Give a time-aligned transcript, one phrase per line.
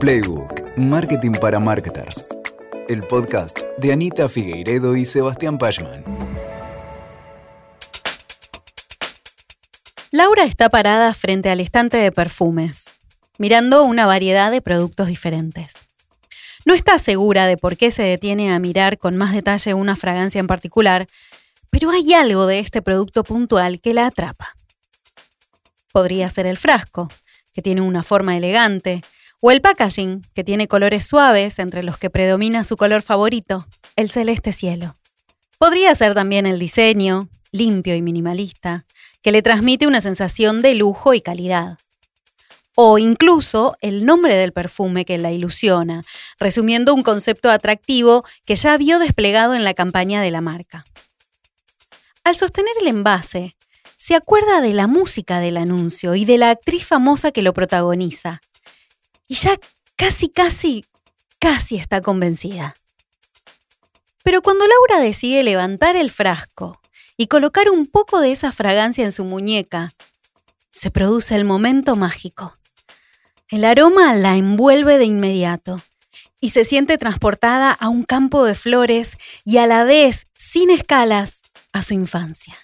[0.00, 2.34] Playbook, Marketing para Marketers.
[2.88, 6.02] El podcast de Anita Figueiredo y Sebastián Pachman.
[10.10, 12.94] Laura está parada frente al estante de perfumes,
[13.36, 15.74] mirando una variedad de productos diferentes.
[16.64, 20.38] No está segura de por qué se detiene a mirar con más detalle una fragancia
[20.38, 21.08] en particular,
[21.68, 24.56] pero hay algo de este producto puntual que la atrapa.
[25.92, 27.10] Podría ser el frasco,
[27.52, 29.02] que tiene una forma elegante,
[29.40, 34.10] o el packaging, que tiene colores suaves entre los que predomina su color favorito, el
[34.10, 34.96] celeste cielo.
[35.58, 38.84] Podría ser también el diseño, limpio y minimalista,
[39.22, 41.78] que le transmite una sensación de lujo y calidad.
[42.76, 46.02] O incluso el nombre del perfume que la ilusiona,
[46.38, 50.84] resumiendo un concepto atractivo que ya vio desplegado en la campaña de la marca.
[52.24, 53.56] Al sostener el envase,
[53.96, 58.40] se acuerda de la música del anuncio y de la actriz famosa que lo protagoniza.
[59.30, 59.56] Y ya
[59.94, 60.84] casi, casi,
[61.38, 62.74] casi está convencida.
[64.24, 66.80] Pero cuando Laura decide levantar el frasco
[67.16, 69.92] y colocar un poco de esa fragancia en su muñeca,
[70.72, 72.58] se produce el momento mágico.
[73.48, 75.80] El aroma la envuelve de inmediato
[76.40, 81.40] y se siente transportada a un campo de flores y a la vez, sin escalas,
[81.72, 82.56] a su infancia.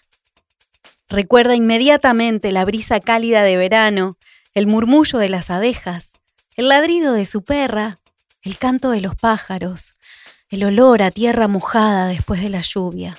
[1.08, 4.18] Recuerda inmediatamente la brisa cálida de verano,
[4.52, 6.15] el murmullo de las abejas,
[6.56, 8.00] el ladrido de su perra,
[8.42, 9.96] el canto de los pájaros,
[10.48, 13.16] el olor a tierra mojada después de la lluvia.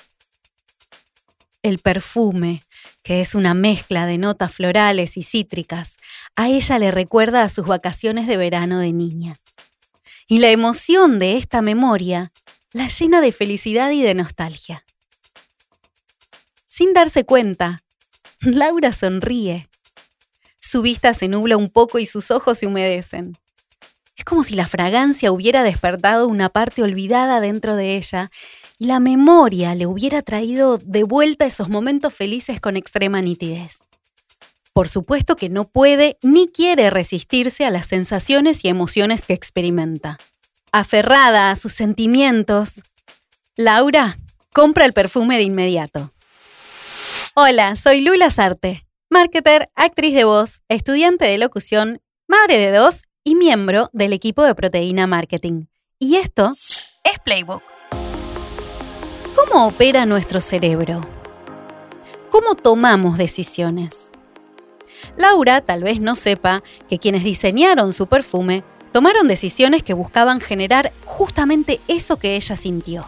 [1.62, 2.62] El perfume,
[3.04, 5.98] que es una mezcla de notas florales y cítricas,
[6.36, 9.36] a ella le recuerda a sus vacaciones de verano de niña.
[10.28, 12.32] Y la emoción de esta memoria
[12.74, 14.86] la llena de felicidad y de nostalgia.
[16.66, 17.84] Sin darse cuenta,
[18.42, 19.70] Laura sonríe.
[20.70, 23.38] Su vista se nubla un poco y sus ojos se humedecen.
[24.18, 28.30] Es como si la fragancia hubiera despertado una parte olvidada dentro de ella
[28.78, 33.78] y la memoria le hubiera traído de vuelta esos momentos felices con extrema nitidez.
[34.74, 40.18] Por supuesto que no puede ni quiere resistirse a las sensaciones y emociones que experimenta.
[40.74, 42.82] Aferrada a sus sentimientos,
[43.56, 44.20] Laura
[44.52, 46.12] compra el perfume de inmediato.
[47.36, 53.36] Hola, soy Lula Sarte, marketer, actriz de voz, estudiante de locución, madre de dos y
[53.36, 55.66] miembro del equipo de Proteína Marketing.
[55.98, 56.54] Y esto
[57.04, 57.64] es Playbook.
[59.36, 61.08] ¿Cómo opera nuestro cerebro?
[62.30, 64.12] ¿Cómo tomamos decisiones?
[65.16, 70.92] Laura tal vez no sepa que quienes diseñaron su perfume tomaron decisiones que buscaban generar
[71.06, 73.06] justamente eso que ella sintió.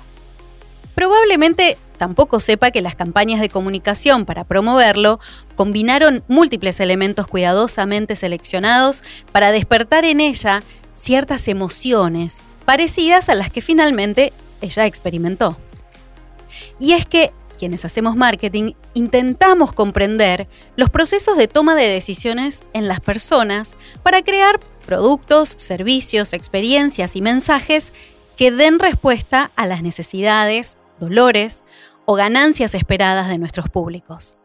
[0.96, 5.20] Probablemente tampoco sepa que las campañas de comunicación para promoverlo
[5.56, 10.64] combinaron múltiples elementos cuidadosamente seleccionados para despertar en ella
[10.96, 15.58] ciertas emociones parecidas a las que finalmente ella experimentó.
[16.80, 22.88] Y es que quienes hacemos marketing intentamos comprender los procesos de toma de decisiones en
[22.88, 27.92] las personas para crear productos, servicios, experiencias y mensajes
[28.38, 31.66] que den respuesta a las necesidades, dolores
[32.10, 34.36] o ganancias esperadas de nuestros públicos.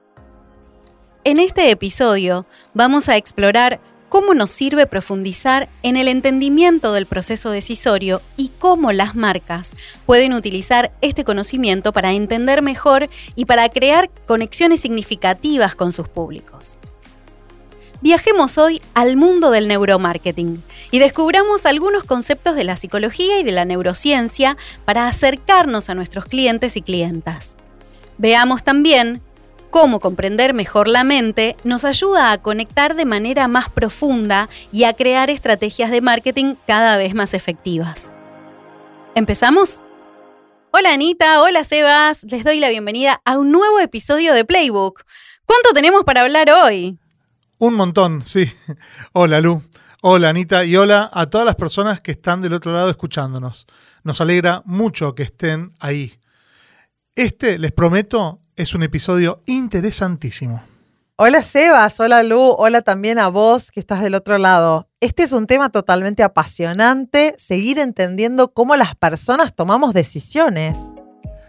[1.25, 2.44] En este episodio
[2.75, 3.80] vamos a explorar
[4.10, 9.70] cómo nos sirve profundizar en el entendimiento del proceso decisorio y cómo las marcas
[10.04, 16.78] pueden utilizar este conocimiento para entender mejor y para crear conexiones significativas con sus públicos.
[18.04, 23.53] Viajemos hoy al mundo del neuromarketing y descubramos algunos conceptos de la psicología y de
[23.53, 27.56] la neurociencia para acercarnos a nuestros clientes y clientas.
[28.19, 29.22] Veamos también
[29.70, 34.93] cómo comprender mejor la mente nos ayuda a conectar de manera más profunda y a
[34.93, 38.12] crear estrategias de marketing cada vez más efectivas.
[39.14, 39.81] ¿Empezamos?
[40.72, 45.06] Hola Anita, hola Sebas, les doy la bienvenida a un nuevo episodio de Playbook.
[45.47, 46.98] ¿Cuánto tenemos para hablar hoy?
[47.64, 48.52] Un montón, sí.
[49.14, 49.62] Hola Lu,
[50.02, 53.66] hola Anita y hola a todas las personas que están del otro lado escuchándonos.
[54.02, 56.12] Nos alegra mucho que estén ahí.
[57.14, 60.62] Este, les prometo, es un episodio interesantísimo.
[61.16, 64.90] Hola Sebas, hola Lu, hola también a vos que estás del otro lado.
[65.00, 70.76] Este es un tema totalmente apasionante, seguir entendiendo cómo las personas tomamos decisiones.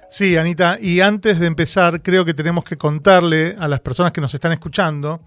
[0.09, 4.21] Sí, Anita, y antes de empezar, creo que tenemos que contarle a las personas que
[4.21, 5.19] nos están escuchando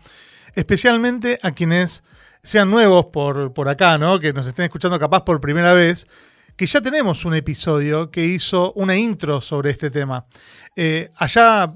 [0.58, 2.02] especialmente a quienes
[2.43, 4.19] sean nuevos por, por acá, ¿no?
[4.19, 6.08] Que nos estén escuchando capaz por primera vez,
[6.56, 10.26] que ya tenemos un episodio que hizo una intro sobre este tema.
[10.75, 11.72] Eh, allá,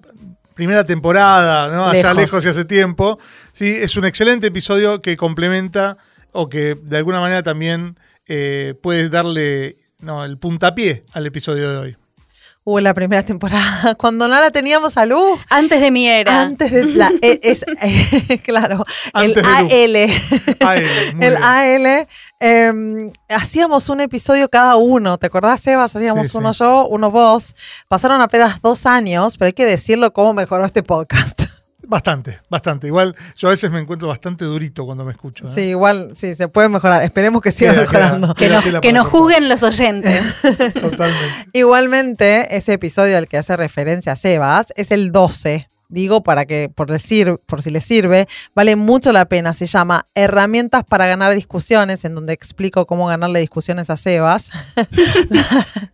[0.55, 1.87] primera temporada, ¿no?
[1.87, 3.20] Allá lejos y hace tiempo.
[3.52, 5.96] Sí, es un excelente episodio que complementa
[6.32, 7.96] o que de alguna manera también
[8.26, 11.96] eh, puede darle no, el puntapié al episodio de hoy.
[12.64, 15.41] Hubo la primera temporada, cuando no la teníamos a luz.
[15.50, 16.43] Antes de mi era.
[16.43, 17.11] Antes de la.
[17.20, 20.12] e- es, eh, claro, Antes el de
[20.61, 20.70] AL.
[20.70, 21.37] El bien.
[21.43, 22.06] AL.
[22.41, 25.19] eh, hacíamos un episodio cada uno.
[25.19, 25.97] ¿Te acordás, Sebas?
[25.97, 26.61] Hacíamos Sí, uno sí.
[26.61, 27.55] yo, uno vos.
[27.88, 31.43] Pasaron apenas dos años, pero hay que decirlo cómo mejoró este podcast.
[31.93, 32.87] Bastante, bastante.
[32.87, 35.44] Igual yo a veces me encuentro bastante durito cuando me escucho.
[35.44, 35.50] ¿eh?
[35.53, 37.03] Sí, igual, sí, se puede mejorar.
[37.03, 38.35] Esperemos que siga Queda, mejorando.
[38.35, 38.62] queda.
[38.62, 40.25] Que, Queda nos, que nos juzguen los oyentes.
[40.73, 41.49] Totalmente.
[41.53, 45.69] Igualmente, ese episodio al que hace referencia Sebas es el 12.
[45.93, 49.53] Digo para que, por decir, por si les sirve, vale mucho la pena.
[49.55, 54.50] Se llama Herramientas para ganar discusiones, en donde explico cómo ganarle discusiones a Sebas.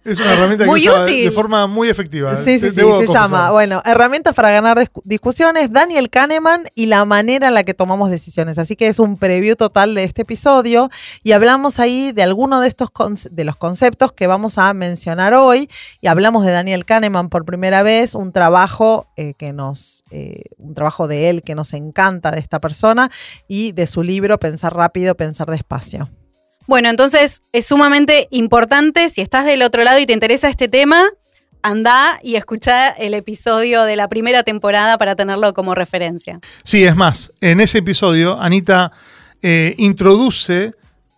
[0.04, 1.24] Es una herramienta muy que usa útil.
[1.26, 2.34] de forma muy efectiva.
[2.36, 3.22] Sí, sí, sí, debo se confesar.
[3.22, 3.50] llama.
[3.50, 8.10] Bueno, Herramientas para ganar discu- discusiones, Daniel Kahneman y la manera en la que tomamos
[8.10, 8.58] decisiones.
[8.58, 10.90] Así que es un preview total de este episodio
[11.22, 12.88] y hablamos ahí de alguno de estos
[13.30, 15.68] de los conceptos que vamos a mencionar hoy
[16.00, 20.74] y hablamos de Daniel Kahneman por primera vez, un trabajo eh, que nos, eh, un
[20.74, 23.10] trabajo de él que nos encanta de esta persona
[23.46, 26.08] y de su libro Pensar rápido, pensar despacio.
[26.66, 31.08] Bueno, entonces es sumamente importante, si estás del otro lado y te interesa este tema,
[31.62, 36.40] anda y escucha el episodio de la primera temporada para tenerlo como referencia.
[36.64, 38.92] Sí, es más, en ese episodio Anita
[39.42, 40.72] eh, introduce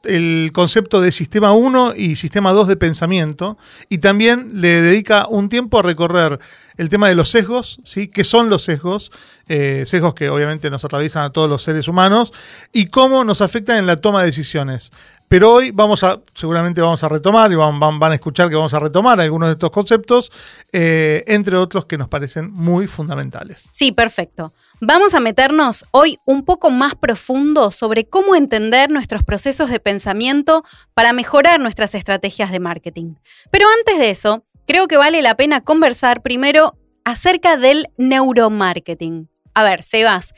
[0.04, 3.58] el concepto de sistema 1 y sistema 2 de pensamiento
[3.88, 6.38] y también le dedica un tiempo a recorrer
[6.80, 8.08] el tema de los sesgos, ¿sí?
[8.08, 9.12] ¿Qué son los sesgos?
[9.48, 12.32] Eh, sesgos que obviamente nos atraviesan a todos los seres humanos
[12.72, 14.90] y cómo nos afectan en la toma de decisiones.
[15.28, 18.56] Pero hoy vamos a, seguramente vamos a retomar y van, van- van a escuchar que
[18.56, 20.32] vamos a retomar algunos de estos conceptos,
[20.72, 23.68] eh, entre otros que nos parecen muy fundamentales.
[23.72, 24.52] Sí, perfecto.
[24.80, 30.64] Vamos a meternos hoy un poco más profundo sobre cómo entender nuestros procesos de pensamiento
[30.94, 33.14] para mejorar nuestras estrategias de marketing.
[33.50, 39.28] Pero antes de eso, creo que vale la pena conversar primero acerca del neuromarketing.
[39.52, 40.32] A ver, Sebas,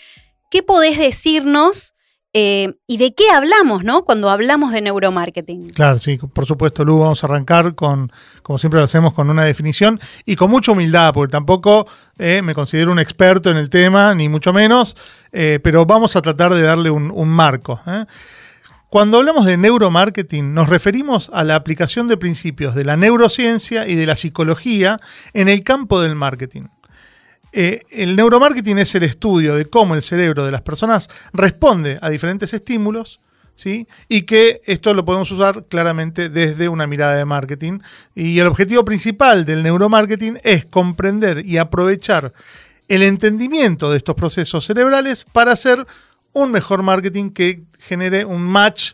[0.50, 1.92] ¿qué podés decirnos
[2.32, 4.06] eh, y de qué hablamos, no?
[4.06, 5.68] Cuando hablamos de neuromarketing.
[5.74, 8.10] Claro, sí, por supuesto, Lu, vamos a arrancar con,
[8.42, 11.86] como siempre lo hacemos, con una definición y con mucha humildad, porque tampoco
[12.18, 14.96] eh, me considero un experto en el tema, ni mucho menos,
[15.32, 17.82] eh, pero vamos a tratar de darle un, un marco.
[18.92, 23.94] Cuando hablamos de neuromarketing, nos referimos a la aplicación de principios de la neurociencia y
[23.94, 24.98] de la psicología
[25.32, 26.64] en el campo del marketing.
[27.52, 32.10] Eh, el neuromarketing es el estudio de cómo el cerebro de las personas responde a
[32.10, 33.18] diferentes estímulos,
[33.54, 33.88] ¿sí?
[34.10, 37.78] Y que esto lo podemos usar claramente desde una mirada de marketing.
[38.14, 42.34] Y el objetivo principal del neuromarketing es comprender y aprovechar
[42.88, 45.86] el entendimiento de estos procesos cerebrales para hacer
[46.32, 48.92] un mejor marketing que genere un match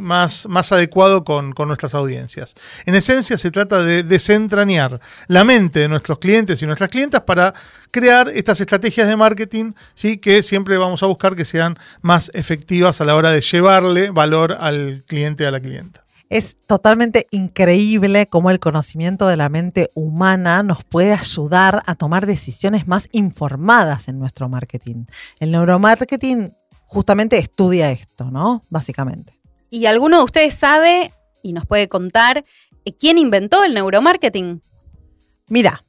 [0.00, 2.54] más, más adecuado con, nuestras audiencias.
[2.84, 7.54] En esencia se trata de desentrañar la mente de nuestros clientes y nuestras clientas para
[7.90, 10.18] crear estas estrategias de marketing ¿sí?
[10.18, 14.56] que siempre vamos a buscar que sean más efectivas a la hora de llevarle valor
[14.60, 16.04] al cliente, a la clienta.
[16.28, 22.24] Es totalmente increíble cómo el conocimiento de la mente humana nos puede ayudar a tomar
[22.24, 25.06] decisiones más informadas en nuestro marketing.
[25.40, 26.52] El neuromarketing
[26.90, 28.62] justamente estudia esto, ¿no?
[28.68, 29.38] Básicamente.
[29.70, 32.44] ¿Y alguno de ustedes sabe y nos puede contar
[32.84, 34.60] eh, quién inventó el neuromarketing?
[35.46, 35.84] Mira,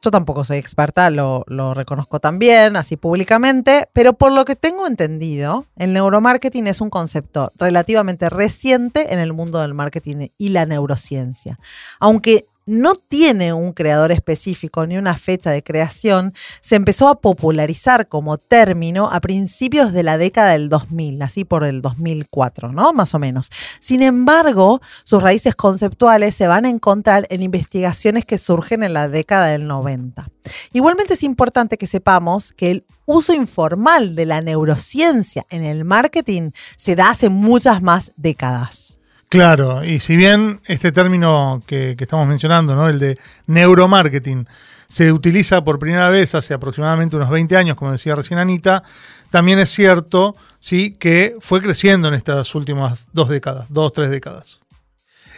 [0.00, 4.86] yo tampoco soy experta, lo, lo reconozco también, así públicamente, pero por lo que tengo
[4.86, 10.64] entendido, el neuromarketing es un concepto relativamente reciente en el mundo del marketing y la
[10.64, 11.58] neurociencia.
[11.98, 18.08] Aunque no tiene un creador específico ni una fecha de creación, se empezó a popularizar
[18.08, 22.92] como término a principios de la década del 2000, así por el 2004, ¿no?
[22.92, 23.50] Más o menos.
[23.80, 29.08] Sin embargo, sus raíces conceptuales se van a encontrar en investigaciones que surgen en la
[29.08, 30.28] década del 90.
[30.72, 36.50] Igualmente es importante que sepamos que el uso informal de la neurociencia en el marketing
[36.76, 38.95] se da hace muchas más décadas.
[39.28, 42.88] Claro, y si bien este término que, estamos mencionando, ¿no?
[42.88, 44.46] el de neuromarketing,
[44.88, 48.84] se utiliza por primera vez hace aproximadamente unos 20 años, como decía recién Anita,
[49.30, 50.92] también es cierto ¿sí?
[50.92, 54.60] que fue creciendo en estas últimas dos décadas, dos, tres décadas.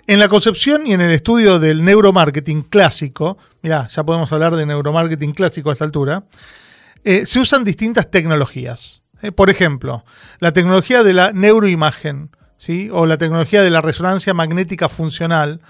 [0.06, 4.66] En la concepción y en el estudio del neuromarketing clásico, mirá, ya podemos hablar de
[4.66, 6.24] neuromarketing clásico a esta altura,
[7.04, 9.02] eh, se usan distintas tecnologías.
[9.22, 10.04] Eh, por ejemplo,
[10.40, 12.30] la tecnología de la neuroimagen,
[12.92, 15.60] o la tecnología de la resonancia magnética funcional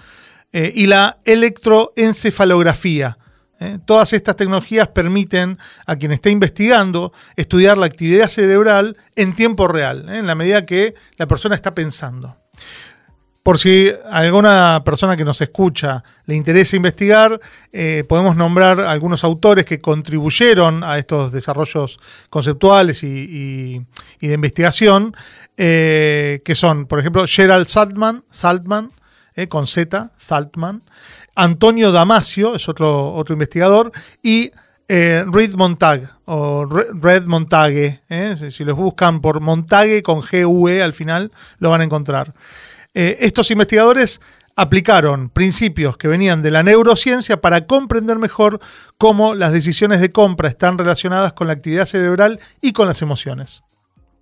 [0.51, 3.17] eh, y la electroencefalografía.
[3.59, 3.77] ¿eh?
[3.85, 10.09] Todas estas tecnologías permiten a quien esté investigando estudiar la actividad cerebral en tiempo real,
[10.09, 10.17] ¿eh?
[10.17, 12.35] en la medida que la persona está pensando.
[13.49, 17.39] Por si a alguna persona que nos escucha le interesa investigar,
[17.73, 23.83] eh, podemos nombrar algunos autores que contribuyeron a estos desarrollos conceptuales y,
[24.21, 25.15] y de investigación,
[25.55, 28.91] que son, por ejemplo, Gerald Saltman, Saltman
[29.47, 30.83] con Z, Saltman,
[31.33, 33.91] Antonio Damasio, es otro, otro investigador,
[34.21, 34.51] y
[34.91, 38.01] eh, Reed Montague, o Red Montague.
[38.09, 38.35] ¿eh?
[38.49, 42.33] Si los buscan por Montague con G-U-E al final, lo van a encontrar.
[43.01, 44.19] Eh, estos investigadores
[44.57, 48.59] aplicaron principios que venían de la neurociencia para comprender mejor
[48.97, 53.63] cómo las decisiones de compra están relacionadas con la actividad cerebral y con las emociones.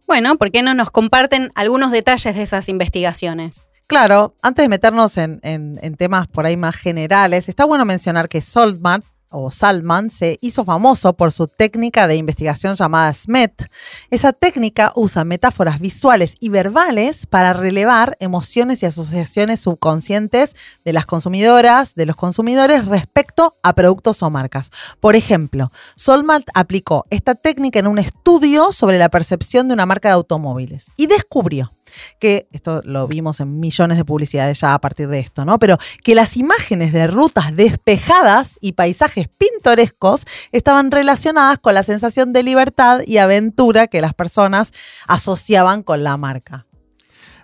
[0.05, 3.65] Bueno, ¿por qué no nos comparten algunos detalles de esas investigaciones?
[3.87, 9.03] Claro, antes de meternos en, temas por ahí más generales, está bueno mencionar que Saltman
[9.29, 13.69] o Salman se hizo famoso por su técnica de investigación llamada SMET.
[14.09, 20.55] Esa técnica usa metáforas visuales y verbales para relevar emociones y asociaciones subconscientes
[20.85, 24.71] de las consumidoras, de los consumidores respecto a productos o marcas.
[24.99, 30.09] Por ejemplo, Solman aplicó esta técnica en un estudio sobre la percepción de una marca
[30.09, 31.71] de automóviles y descubrió
[32.19, 35.59] que esto lo vimos en millones de publicidades ya a partir de esto, ¿no?
[35.59, 42.33] Pero que las imágenes de rutas despejadas y paisajes pintorescos estaban relacionadas con la sensación
[42.33, 44.73] de libertad y aventura que las personas
[45.07, 46.65] asociaban con la marca.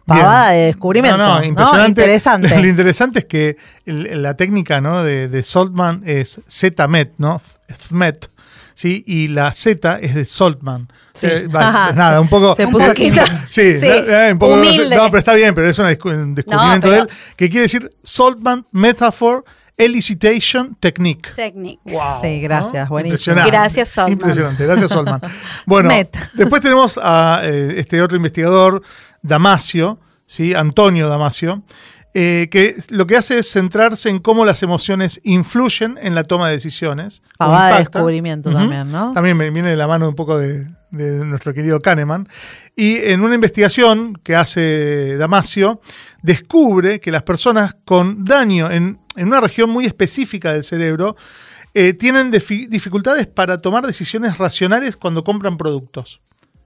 [0.06, 1.18] Pavada de descubrimiento.
[1.18, 2.60] No, no, Interesante.
[2.60, 5.04] Lo interesante es que la técnica ¿no?
[5.04, 7.40] de, de Saltman es ZMET, ¿no?
[7.72, 8.33] ZMET
[8.74, 9.04] ¿sí?
[9.06, 10.88] Y la Z es de Saltman.
[11.14, 11.28] Sí.
[11.30, 12.56] Eh, nada, un poco.
[12.56, 14.58] Se puso Sí, eh, un poco.
[14.64, 19.44] No, pero está bien, pero es un descubrimiento de él que quiere decir Saltman Metaphor
[19.78, 21.32] Elicitation Technique.
[21.34, 21.80] Technique.
[21.86, 23.42] Wow, sí, gracias, buenísimo.
[23.46, 24.14] Gracias, Solman.
[24.14, 25.22] Impresionante, gracias, Solman.
[25.66, 25.90] Bueno,
[26.34, 28.84] después tenemos a eh, este otro investigador,
[29.22, 30.54] Damasio, ¿sí?
[30.54, 31.64] Antonio Damasio,
[32.16, 36.48] eh, que lo que hace es centrarse en cómo las emociones influyen en la toma
[36.48, 37.24] de decisiones.
[37.40, 39.14] Pavada de descubrimiento también, ¿no?
[39.14, 42.28] También viene de la mano un poco de, nuestro querido Kahneman.
[42.76, 45.82] Y en una investigación que hace Damasio,
[46.22, 51.16] descubre que las personas con daño en, una región muy específica del cerebro
[51.74, 56.22] eh, tienen dificultades para tomar decisiones racionales cuando compran productos.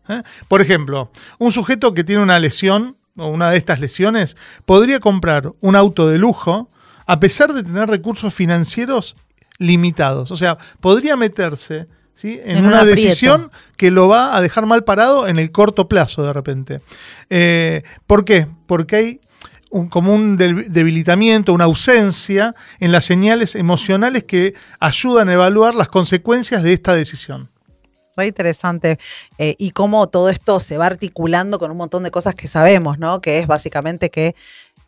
[0.09, 0.23] ¿eh?
[0.49, 5.51] Por ejemplo, un sujeto que tiene una lesión o una de estas lesiones, podría comprar
[5.59, 6.69] un auto de lujo
[7.05, 9.15] a pesar de tener recursos financieros
[9.57, 10.31] limitados.
[10.31, 12.39] O sea, podría meterse ¿sí?
[12.43, 16.33] en, una decisión que lo va a dejar mal parado en el corto plazo de
[16.33, 16.81] repente.
[17.29, 18.47] Eh, ¿Por qué?
[18.67, 19.21] Porque hay
[19.69, 25.87] un, como un debilitamiento, una ausencia en las señales emocionales que ayudan a evaluar las
[25.87, 27.49] consecuencias de esta decisión
[28.17, 28.99] re interesante.
[29.37, 32.99] Eh, y cómo todo esto se va articulando con un montón de cosas que sabemos,
[32.99, 33.21] ¿no?
[33.21, 34.35] Que es básicamente que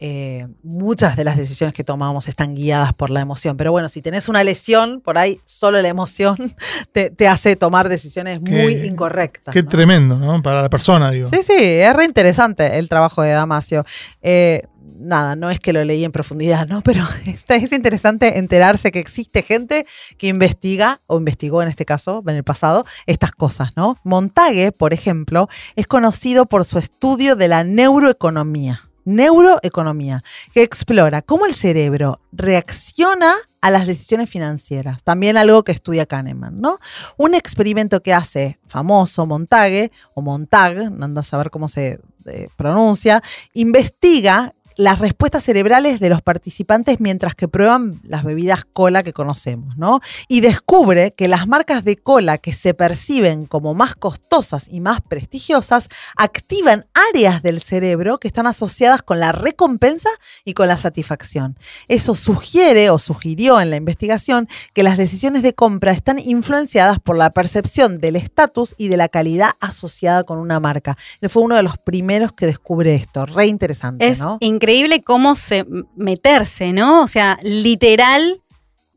[0.01, 3.57] eh, muchas de las decisiones que tomamos están guiadas por la emoción.
[3.57, 6.37] Pero bueno, si tenés una lesión, por ahí solo la emoción
[6.93, 9.53] te, hace tomar decisiones muy incorrectas.
[9.53, 10.41] Qué tremendo, ¿no?
[10.41, 11.27] Para la persona, digo.
[11.29, 13.83] Sí, sí, es re interesante el trabajo de Damasio.
[14.21, 14.63] Eh,
[14.99, 16.81] nada, no es que lo leí en profundidad, ¿no?
[16.81, 19.85] Pero es interesante enterarse que existe gente
[20.17, 23.97] que investiga, o investigó en este caso, en el pasado, estas cosas, ¿no?
[24.03, 28.89] Montague, por ejemplo, es conocido por su estudio de la neuroeconomía.
[29.05, 35.03] Neuroeconomía, que explora cómo el cerebro reacciona a las decisiones financieras.
[35.03, 36.77] También algo que estudia Kahneman, ¿no?
[37.17, 43.23] Un experimento que hace famoso Montague, o Montag, anda a saber cómo se eh, pronuncia,
[43.53, 49.77] investiga las respuestas cerebrales de los participantes mientras que prueban las bebidas cola que conocemos,
[49.77, 49.99] ¿no?
[50.29, 55.01] Y descubre que las marcas de cola que se perciben como más costosas y más
[55.01, 60.09] prestigiosas activan áreas del cerebro que están asociadas con la recompensa
[60.45, 61.57] y con la satisfacción.
[61.89, 67.17] Eso sugiere o sugirió en la investigación que las decisiones de compra están influenciadas por
[67.17, 70.97] la percepción del estatus y de la calidad asociada con una marca.
[71.19, 73.25] Él fue uno de los primeros que descubre esto.
[73.25, 77.01] Re interesante, es Increíble increíble cómo se meterse, ¿no?
[77.01, 78.39] O sea, literal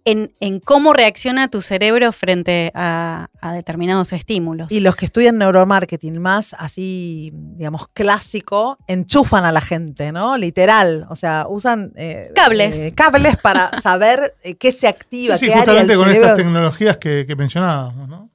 [0.05, 4.71] en, cómo reacciona tu cerebro frente a, determinados estímulos.
[4.71, 10.37] Y los que estudian neuromarketing más así, digamos, clásico, enchufan a la gente, ¿no?
[10.37, 11.07] Literal.
[11.09, 12.77] O sea, usan eh, cables.
[12.77, 15.39] Eh, cables para saber eh, qué se activa.
[15.39, 18.31] Sí, sí justamente con estas tecnologías que, mencionábamos, ¿no?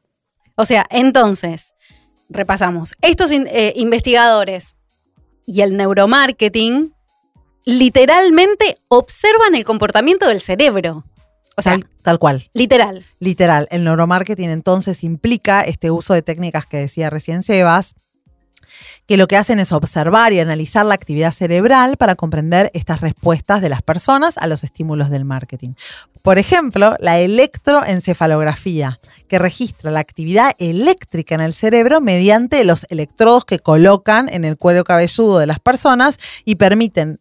[0.55, 1.75] O sea, entonces,
[2.29, 2.95] repasamos.
[3.03, 4.75] Estos investigadores
[5.45, 6.96] y el neuromarketing
[7.67, 11.03] literalmente observan el comportamiento del cerebro.
[11.57, 12.49] O sea, Tal cual.
[12.53, 13.03] Literal.
[13.19, 13.67] Literal.
[13.69, 17.95] El neuromarketing entonces implica este uso de técnicas que decía recién Sebas,
[19.07, 23.61] que lo que hacen es observar y analizar la actividad cerebral para comprender estas respuestas
[23.61, 25.73] de las personas a los estímulos del marketing.
[26.21, 33.43] Por ejemplo, la electroencefalografía, que registra la actividad eléctrica en el cerebro mediante los electrodos
[33.43, 37.19] que colocan en el cuero cabelludo de las personas y permiten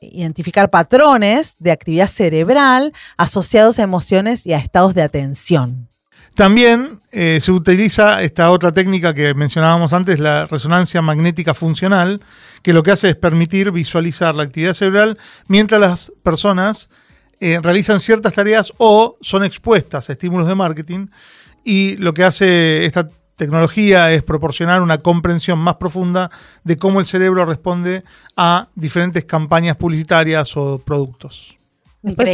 [0.00, 5.88] identificar patrones de actividad cerebral asociados a emociones y a estados de atención.
[6.34, 12.20] También eh, se utiliza esta otra técnica que mencionábamos antes, la resonancia magnética funcional,
[12.62, 16.90] que lo que hace es permitir visualizar la actividad cerebral mientras las personas
[17.40, 21.06] eh, realizan ciertas tareas o son expuestas a estímulos de marketing.
[21.64, 26.30] Y lo que hace esta tecnología es proporcionar una comprensión más profunda
[26.64, 28.04] de cómo el cerebro responde
[28.36, 31.57] a diferentes campañas publicitarias o productos.
[32.02, 32.30] Después.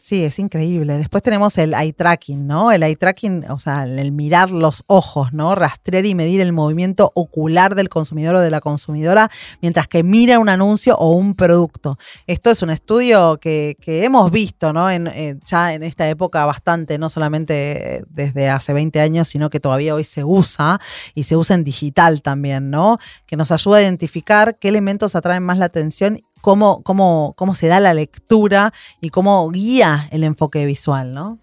[0.00, 0.96] Sí, es increíble.
[0.96, 2.70] Después tenemos el eye tracking, ¿no?
[2.70, 5.56] El eye tracking, o sea, el mirar los ojos, ¿no?
[5.56, 9.28] Rastrear y medir el movimiento ocular del consumidor o de la consumidora
[9.60, 11.98] mientras que mira un anuncio o un producto.
[12.28, 14.88] Esto es un estudio que, que hemos visto, ¿no?
[14.88, 19.58] En, eh, ya en esta época bastante, no solamente desde hace 20 años, sino que
[19.58, 20.80] todavía hoy se usa
[21.14, 22.98] y se usa en digital también, ¿no?
[23.26, 27.66] Que nos ayuda a identificar qué elementos atraen más la atención Cómo, cómo, cómo, se
[27.66, 31.38] da la lectura y cómo guía el enfoque visual, ¿no?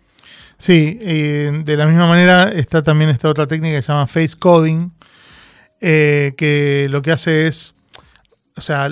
[0.58, 4.38] Sí, eh, de la misma manera está también esta otra técnica que se llama face
[4.40, 4.90] coding,
[5.82, 7.76] eh, que lo que hace es,
[8.56, 8.90] o sea,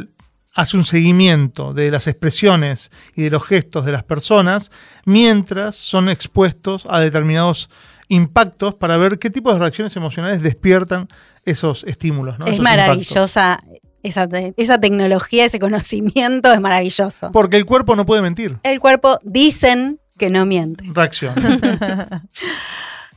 [0.53, 4.71] hace un seguimiento de las expresiones y de los gestos de las personas
[5.05, 7.69] mientras son expuestos a determinados
[8.07, 11.07] impactos para ver qué tipo de reacciones emocionales despiertan
[11.45, 12.37] esos estímulos.
[12.37, 12.45] ¿no?
[12.45, 13.59] Es esos maravillosa
[14.03, 17.31] esa, te esa, tecnología, ese conocimiento es maravilloso.
[17.31, 18.57] Porque el cuerpo no puede mentir.
[18.63, 20.83] El cuerpo dicen que no miente.
[20.93, 21.33] Reacción.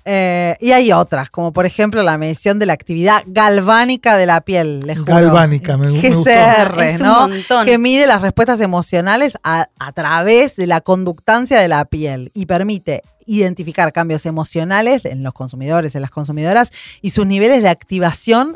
[0.05, 4.41] eh, y hay otras, como por ejemplo la medición de la actividad galvánica de la
[4.41, 4.81] piel.
[4.81, 5.13] Les juro.
[5.13, 7.05] Galvánica, me, GCR, me gustó.
[7.05, 7.25] ¿no?
[7.25, 7.67] Un montón.
[7.67, 12.47] Que mide las respuestas emocionales a, a través de la conductancia de la piel y
[12.47, 16.71] permite identificar cambios emocionales en los consumidores, en las consumidoras
[17.03, 18.55] y sus niveles de activación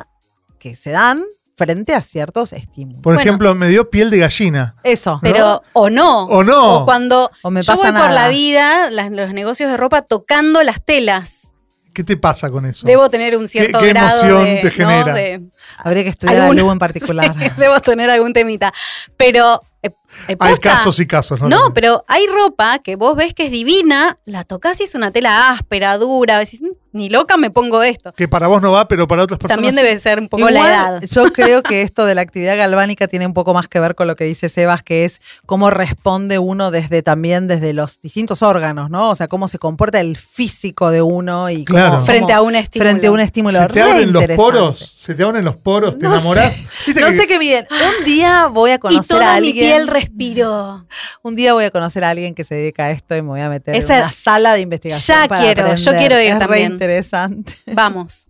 [0.59, 1.21] que se dan
[1.61, 3.01] frente a ciertos estímulos.
[3.03, 4.75] Por bueno, ejemplo, me dio piel de gallina.
[4.83, 5.19] Eso.
[5.21, 6.23] Pero, o no.
[6.23, 6.77] O no.
[6.77, 8.07] O cuando o me yo pasa voy nada.
[8.07, 11.53] por la vida, las, los negocios de ropa, tocando las telas.
[11.93, 12.87] ¿Qué te pasa con eso?
[12.87, 15.05] Debo tener un cierto ¿Qué, qué grado emoción de, te genera?
[15.05, 15.13] ¿no?
[15.13, 15.41] de,
[15.77, 17.35] Habría que estudiar a Lu en particular.
[17.39, 18.73] Sí, debo tener algún temita.
[19.17, 19.61] Pero.
[19.83, 19.91] Eh,
[20.27, 21.49] eh, hay casos y casos, ¿no?
[21.49, 25.11] No, pero hay ropa que vos ves que es divina, la tocas y es una
[25.11, 26.39] tela áspera, dura.
[26.39, 26.61] Decís,
[26.93, 28.11] ni loca me pongo esto.
[28.13, 29.55] Que para vos no va, pero para otras personas.
[29.57, 31.01] También debe ser un poco Igual, la edad.
[31.11, 34.07] Yo creo que esto de la actividad galvánica tiene un poco más que ver con
[34.07, 38.89] lo que dice Sebas, que es cómo responde uno desde también desde los distintos órganos,
[38.89, 39.09] ¿no?
[39.09, 41.91] O sea, cómo se comporta el físico de uno y Claro.
[41.95, 42.89] cómo- Frente a un estímulo.
[42.89, 43.57] Frente a un estímulo.
[43.57, 46.53] Se te Re abren los poros, se te abren los poros, te No enamorás.
[46.55, 47.65] sé, ¿Viste No que- sé qué bien.
[47.71, 49.65] Un día voy a Y conocer a toda mi alguien.
[49.67, 50.85] piel respiró.
[51.23, 53.41] Un día voy a conocer a alguien que se dedica a esto y me voy
[53.41, 55.17] a meter Esa- en una sala de investigación.
[55.21, 55.97] Ya para quiero, yo aprender.
[55.99, 56.71] quiero ir es también.
[56.81, 57.53] Re interesante.
[57.73, 58.27] Vamos.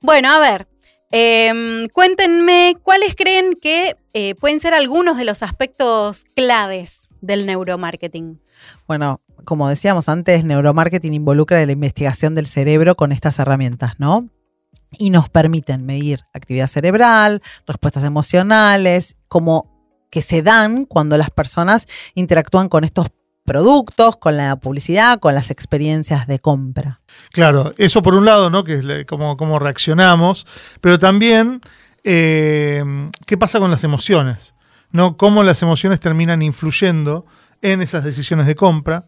[0.00, 0.68] Bueno, a ver.
[1.10, 8.40] eh, cuéntenme cuáles creen que eh, pueden ser algunos de los aspectos claves del neuromarketing.
[8.86, 14.28] Bueno, como decíamos antes, neuromarketing involucra la investigación del cerebro con estas herramientas, ¿no?
[14.98, 19.70] Y nos permiten medir actividad cerebral, respuestas emocionales, como
[20.10, 23.08] que se dan cuando las personas interactúan con estos
[23.50, 27.00] productos, con la publicidad, con las experiencias de compra.
[27.32, 28.62] Claro, eso por un lado, ¿no?
[28.62, 30.46] Que es cómo, cómo reaccionamos,
[30.80, 31.60] pero también
[32.04, 32.84] eh,
[33.26, 34.54] qué pasa con las emociones,
[34.92, 35.16] ¿no?
[35.16, 37.26] Cómo las emociones terminan influyendo
[37.60, 39.06] en esas decisiones de compra,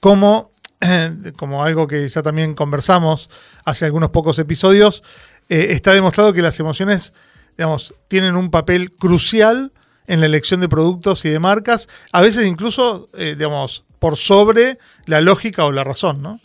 [0.00, 0.50] cómo,
[1.36, 3.30] como algo que ya también conversamos
[3.64, 5.04] hace algunos pocos episodios,
[5.48, 7.12] eh, está demostrado que las emociones,
[7.56, 9.70] digamos, tienen un papel crucial
[10.06, 14.78] en la elección de productos y de marcas, a veces incluso, eh, digamos, por sobre
[15.06, 16.40] la lógica o la razón, ¿no?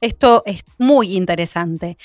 [0.00, 1.98] Esto es muy interesante.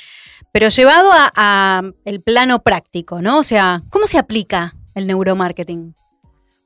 [0.52, 3.40] Pero llevado a, a el plano práctico, ¿no?
[3.40, 5.96] O sea, ¿cómo se aplica el neuromarketing?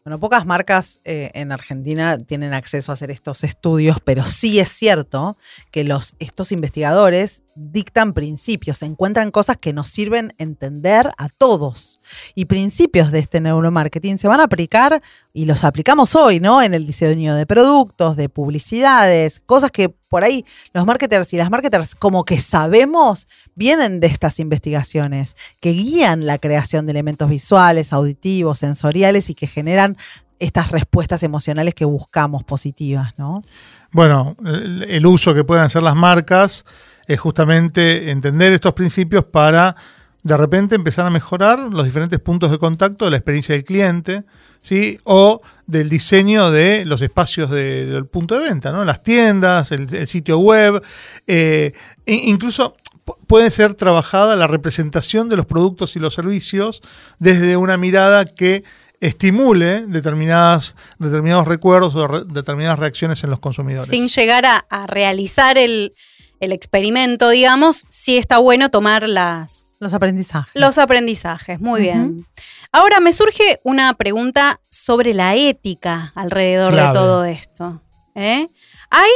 [0.09, 4.69] Bueno, pocas marcas eh, en Argentina tienen acceso a hacer estos estudios, pero sí es
[4.69, 5.37] cierto
[5.71, 11.99] que los, estos investigadores dictan principios, encuentran cosas que nos sirven entender a todos.
[12.33, 15.01] Y principios de este neuromarketing se van a aplicar
[15.33, 16.61] y los aplicamos hoy, ¿no?
[16.61, 21.51] En el diseño de productos, de publicidades, cosas que por ahí los marketers y las
[21.51, 27.91] marketers como que sabemos vienen de estas investigaciones que guían la creación de elementos visuales,
[27.91, 29.97] auditivos, sensoriales y que generan
[30.39, 33.43] estas respuestas emocionales que buscamos positivas, ¿no?
[33.91, 36.65] Bueno, el uso que pueden hacer las marcas
[37.09, 39.75] es justamente entender estos principios para
[40.21, 44.23] de repente empezar a mejorar los diferentes puntos de contacto de la experiencia del cliente,
[44.61, 44.99] ¿sí?
[45.05, 48.83] O del diseño de los espacios de- del punto de venta, ¿no?
[48.83, 50.83] Las tiendas, el, sitio web,
[51.25, 51.73] e
[52.05, 56.81] incluso pu- puede ser trabajada la representación de los productos y los servicios
[57.17, 58.63] desde una mirada que
[58.99, 63.89] estimule determinadas, determinados recuerdos o determinadas reacciones en los consumidores.
[63.89, 65.93] Sin llegar a realizar el,
[66.39, 70.51] el experimento, digamos, sí está bueno tomar las, Los aprendizajes.
[70.55, 71.59] los aprendizajes.
[71.59, 72.25] Muy bien.
[72.71, 76.87] Ahora me surge una pregunta sobre la ética alrededor Clave.
[76.89, 77.81] de todo esto.
[78.15, 78.47] ¿eh?
[78.89, 79.11] ¿Hay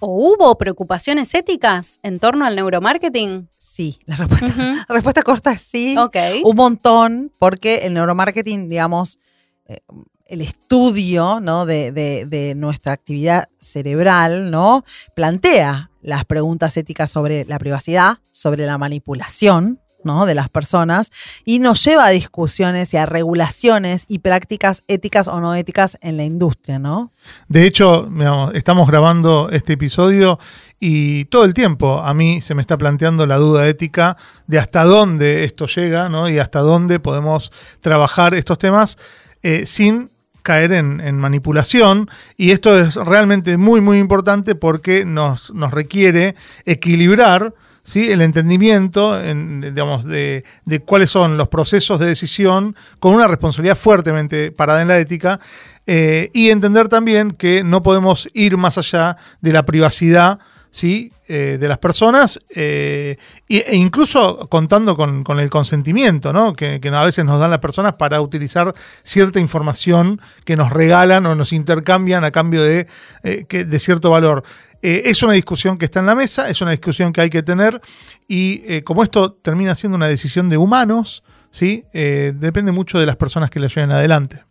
[0.00, 3.48] o hubo preocupaciones éticas en torno al neuromarketing?
[3.58, 4.60] Sí, la respuesta, Ujú.
[4.60, 5.96] la respuesta corta es sí.
[5.98, 6.16] Ok.
[6.44, 9.18] Un montón, porque el neuromarketing, digamos,
[9.66, 9.78] eh,
[10.26, 11.64] el estudio ¿no?
[11.66, 14.84] de, de- de nuestra actividad cerebral, ¿no?
[15.14, 19.80] Plantea las preguntas éticas sobre la privacidad, sobre la manipulación.
[20.04, 20.26] ¿no?
[20.26, 21.10] de las personas
[21.44, 26.16] y nos lleva a discusiones y a regulaciones y prácticas éticas o no éticas en
[26.18, 27.10] la industria, ¿no?
[27.48, 28.06] De hecho,
[28.52, 30.38] estamos grabando este episodio
[30.78, 34.84] y todo el tiempo a mí se me está planteando la duda ética de hasta
[34.84, 36.28] dónde esto llega ¿no?
[36.28, 38.98] y hasta dónde podemos trabajar estos temas
[39.42, 40.10] eh, sin
[40.44, 42.08] caer en, manipulación.
[42.36, 48.12] Y esto es realmente muy, muy importante porque nos, nos requiere equilibrar ¿sí?
[48.12, 53.76] el entendimiento en, digamos, de, de cuáles son los procesos de decisión con una responsabilidad
[53.76, 55.40] fuertemente parada en la ética
[55.86, 60.38] eh, y entender también que no podemos ir más allá de la privacidad
[60.74, 61.12] ¿sí?
[61.28, 63.16] Eh, de las personas eh,
[63.48, 66.52] e incluso contando con, el consentimiento ¿no?
[66.54, 71.36] que, a veces nos dan las personas para utilizar cierta información que nos regalan o
[71.36, 72.88] nos intercambian a cambio de,
[73.22, 74.42] eh, de cierto valor.
[74.82, 77.44] Eh, es una discusión que está en la mesa, es una discusión que hay que
[77.44, 77.80] tener
[78.26, 81.84] y como esto termina siendo una decisión de humanos, ¿sí?
[81.92, 84.42] Depende mucho de las personas que la lleven adelante.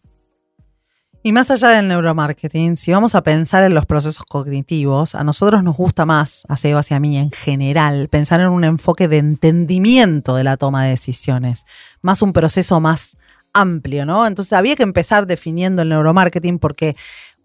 [1.25, 5.63] Y más allá del neuromarketing, si vamos a pensar en los procesos cognitivos, a nosotros
[5.63, 9.19] nos gusta más, a Sebas y a mí en general, pensar en un enfoque de
[9.19, 11.65] entendimiento de la toma de decisiones,
[12.01, 13.15] más un proceso más
[13.53, 14.27] amplio, ¿no?
[14.27, 16.97] Entonces había que empezar definiendo el neuromarketing porque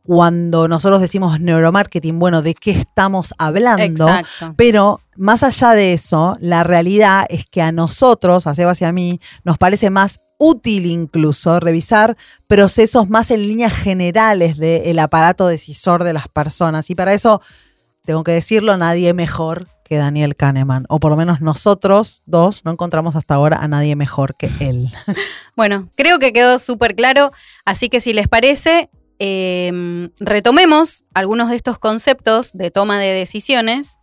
[0.02, 4.08] cuando nosotros decimos neuromarketing, bueno, ¿de qué estamos hablando?
[4.08, 4.54] Exacto.
[4.56, 8.92] Pero más allá de eso, la realidad es que a nosotros, a Sebas y a
[8.92, 16.04] mí, nos parece más útil incluso revisar procesos más en líneas generales del aparato decisor
[16.04, 16.88] de las personas.
[16.90, 17.42] Y para eso,
[18.04, 20.86] tengo que decirlo, nadie mejor que Daniel Kahneman.
[20.88, 24.90] O por lo menos nosotros dos no encontramos hasta ahora a nadie mejor que él.
[25.56, 27.32] Bueno, creo que quedó súper claro,
[27.64, 33.98] así que si les parece, eh, retomemos algunos de estos conceptos de toma de decisiones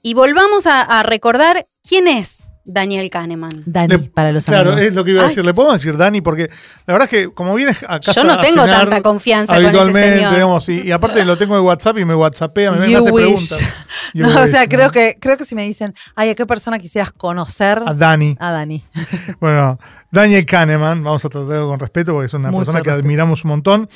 [0.00, 3.62] y volvamos a recordar quién es Daniel Kahneman.
[3.64, 4.88] Dani, Le- para los Claro, amigos.
[4.88, 5.28] es lo que iba a Ay.
[5.30, 5.44] decir.
[5.44, 6.48] Le podemos decir Dani, porque
[6.86, 9.62] la verdad es que como vienes a casa Yo no tengo cenar tanta confianza con
[9.62, 10.32] ese habitualmente, señor.
[10.34, 13.24] digamos, y, y aparte lo tengo de WhatsApp y me WhatsAppea, me, me hace wish.
[13.24, 13.62] preguntas.
[14.14, 14.68] No, o wish, sea, ¿no?
[14.68, 17.82] creo que, creo que si me dicen, ay, ¿a qué persona quisieras conocer?
[17.86, 18.36] A Dani.
[18.40, 18.82] A Dani.
[19.40, 19.78] Bueno,
[20.10, 23.04] Daniel Kahneman, vamos a tratarlo con respeto porque es una Mucho persona que respeto.
[23.04, 23.88] admiramos un montón.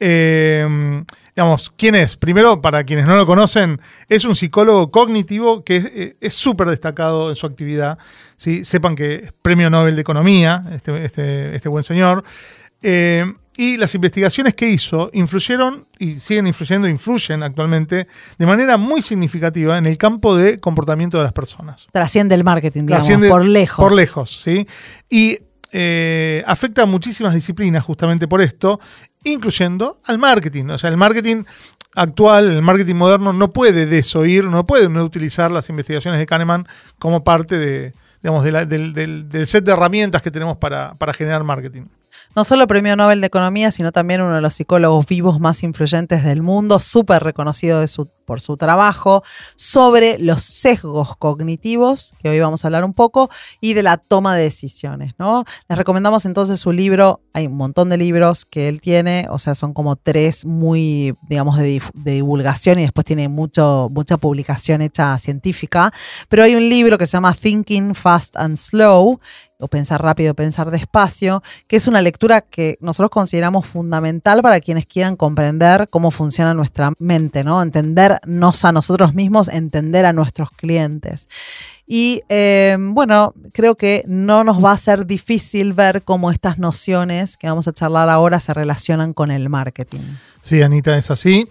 [0.00, 1.02] Eh,
[1.34, 2.16] digamos, ¿quién es?
[2.16, 6.68] Primero, para quienes no lo conocen, es un psicólogo cognitivo que es- eh, es súper
[6.68, 7.98] destacado en su actividad.
[8.36, 8.64] ¿sí?
[8.64, 12.24] Sepan que es premio Nobel de Economía, este, este- este buen señor.
[12.82, 13.24] Eh,
[13.56, 19.78] y las investigaciones que hizo influyeron y siguen influyendo, influyen actualmente de manera muy significativa
[19.78, 21.86] en el campo de comportamiento de las personas.
[21.92, 23.84] Trasciende el marketing, digamos, Trasciende por lejos.
[23.84, 24.66] Por lejos, ¿sí?
[25.08, 25.38] Y
[25.76, 28.78] eh, afecta a muchísimas disciplinas justamente por esto,
[29.24, 30.66] incluyendo al marketing.
[30.70, 31.44] O sea, el marketing
[31.94, 36.66] actual, el marketing moderno, no puede desoír, no puede no utilizar las investigaciones de Kahneman
[36.98, 41.82] como parte de, digamos, del- del set de herramientas que tenemos para, para generar marketing.
[42.36, 46.24] No solo premio Nobel de Economía, sino también uno de los psicólogos vivos más influyentes
[46.24, 49.22] del mundo, súper reconocido de su- por su trabajo
[49.56, 54.34] sobre los sesgos cognitivos, que hoy vamos a hablar un poco, y de la toma
[54.36, 55.14] de decisiones.
[55.18, 55.44] ¿no?
[55.68, 59.54] Les recomendamos entonces su libro, hay un montón de libros que él tiene, o sea,
[59.54, 65.92] son como tres muy, digamos, de, divulgación y después tiene mucho, mucha publicación hecha científica,
[66.28, 69.20] pero hay un libro que se llama Thinking Fast and Slow,
[69.60, 74.86] o Pensar rápido, pensar despacio, que es una lectura que nosotros consideramos fundamental para quienes
[74.86, 77.62] quieran comprender cómo funciona nuestra mente, ¿no?
[77.62, 81.28] Entender entendernos a nosotros mismos, entender a nuestros clientes.
[81.86, 87.36] Y eh, bueno, creo que no nos va a ser difícil ver cómo estas nociones
[87.36, 90.00] que vamos a charlar ahora se relacionan con el marketing.
[90.40, 91.48] Sí, Anita, es así.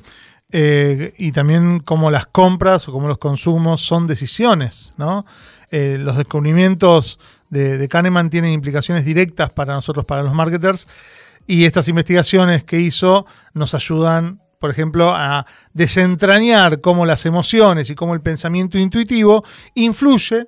[0.55, 5.25] Eh, y también cómo las compras o cómo los consumos son decisiones, ¿no?
[5.71, 10.87] Eh, los descubrimientos de, de Kahneman tienen implicaciones directas para nosotros, para los marketers,
[11.47, 17.95] y estas investigaciones que hizo nos ayudan, por ejemplo, a desentrañar cómo las emociones y
[17.95, 20.47] cómo el pensamiento intuitivo influye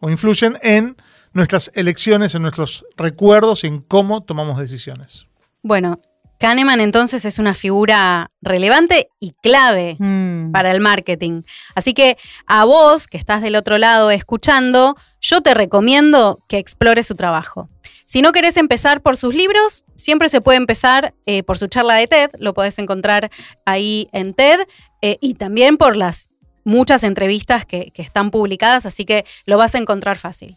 [0.00, 0.96] o influyen en
[1.32, 5.26] nuestras elecciones, en nuestros recuerdos y en cómo tomamos decisiones.
[5.62, 6.00] Bueno,
[6.38, 10.52] Kahneman entonces es una figura relevante y clave Mm.
[10.52, 11.42] para el marketing.
[11.74, 17.06] Así que a vos, que estás del otro lado escuchando, yo te recomiendo que explores
[17.06, 17.68] su trabajo.
[18.04, 21.94] Si no querés empezar por sus libros, siempre se puede empezar eh, por su charla
[21.94, 23.30] de TED, lo podés encontrar
[23.64, 24.60] ahí en TED,
[25.02, 26.28] eh, y también por las
[26.64, 30.56] muchas entrevistas que, que están publicadas, así que lo vas a encontrar fácil.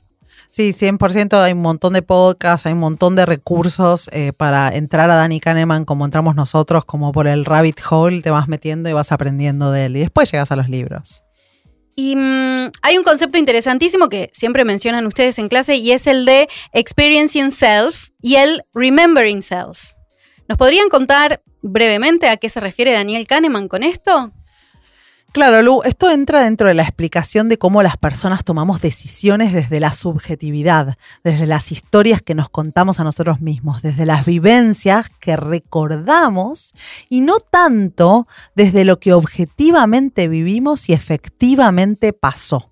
[0.59, 1.41] Sí, 100%.
[1.41, 5.39] Hay un montón de podcasts, hay un montón de recursos eh, para entrar a Danny
[5.39, 9.71] Kahneman como entramos nosotros, como por el rabbit hole, te vas metiendo y vas aprendiendo
[9.71, 9.95] de él.
[9.95, 11.23] Y después llegas a los libros.
[11.95, 16.25] Y mm, hay un concepto interesantísimo que siempre mencionan ustedes en clase y es el
[16.25, 19.93] de experiencing self y el remembering self.
[20.49, 24.33] ¿Nos podrían contar brevemente a qué se refiere Daniel Kahneman con esto?
[25.31, 29.79] Claro, Lu, esto entra dentro de la explicación de cómo las personas tomamos decisiones desde
[29.79, 35.35] la subjetividad, desde las historias que nos contamos a nosotros mismos, desde las vivencias que
[35.35, 36.73] recordamos
[37.09, 42.71] y no tanto desde lo que objetivamente vivimos y efectivamente pasó.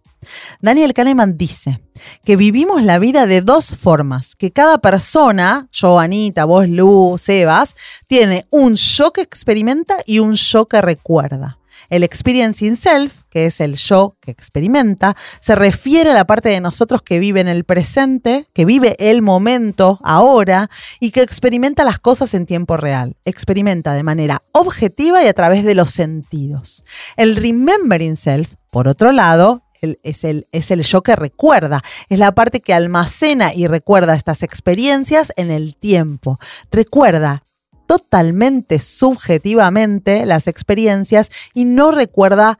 [0.60, 1.80] Daniel Kahneman dice
[2.26, 7.76] que vivimos la vida de dos formas, que cada persona, yo, Anita, vos, Lu, Sebas,
[8.08, 11.60] tiene un yo que experimenta y un yo que recuerda.
[11.90, 16.62] El experiencing self, que es el yo que experimenta, se refiere a la parte de
[16.62, 20.70] nosotros que vive en el presente, que vive el momento ahora
[21.00, 23.18] y que experimenta las cosas en tiempo real.
[23.26, 26.84] Experimenta de manera objetiva y a través de los sentidos.
[27.16, 32.34] El remembering self, por otro lado, es, el, es el yo que recuerda, es la
[32.34, 36.40] parte que almacena y recuerda estas experiencias en el tiempo.
[36.72, 37.44] Recuerda
[37.88, 42.60] totalmente subjetivamente las experiencias y no recuerda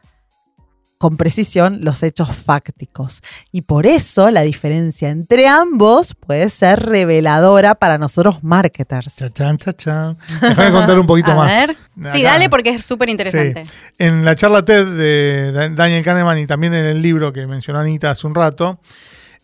[0.98, 3.22] con precisión los hechos fácticos.
[3.52, 9.16] Y por eso la diferencia entre ambos puede ser reveladora para nosotros marketers.
[9.16, 10.18] Chachán, chachán.
[10.42, 11.52] Déjame contar un poquito a más.
[11.52, 11.78] ver.
[12.12, 12.32] Sí, Acá.
[12.32, 13.66] dale porque es súper interesante.
[13.66, 13.72] Sí.
[14.00, 17.78] En la charla TED de Da- Daniel Kahneman y también en el libro que mencionó
[17.78, 18.80] Anita hace un rato,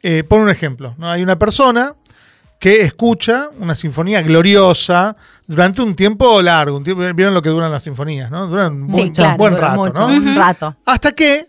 [0.01, 0.95] eh, pone un ejemplo.
[0.97, 1.11] ¿no?
[1.11, 1.93] Hay una persona
[2.59, 6.77] que escucha una sinfonía gloriosa durante un tiempo largo.
[6.77, 8.29] Un tiempo, ¿Vieron lo que duran las sinfonías?
[8.31, 8.47] ¿no?
[8.47, 9.75] Duran Sí, un claro, buen rato.
[9.75, 10.15] mucho, ¿no?
[10.15, 10.75] Un rato.
[10.85, 11.47] Hasta que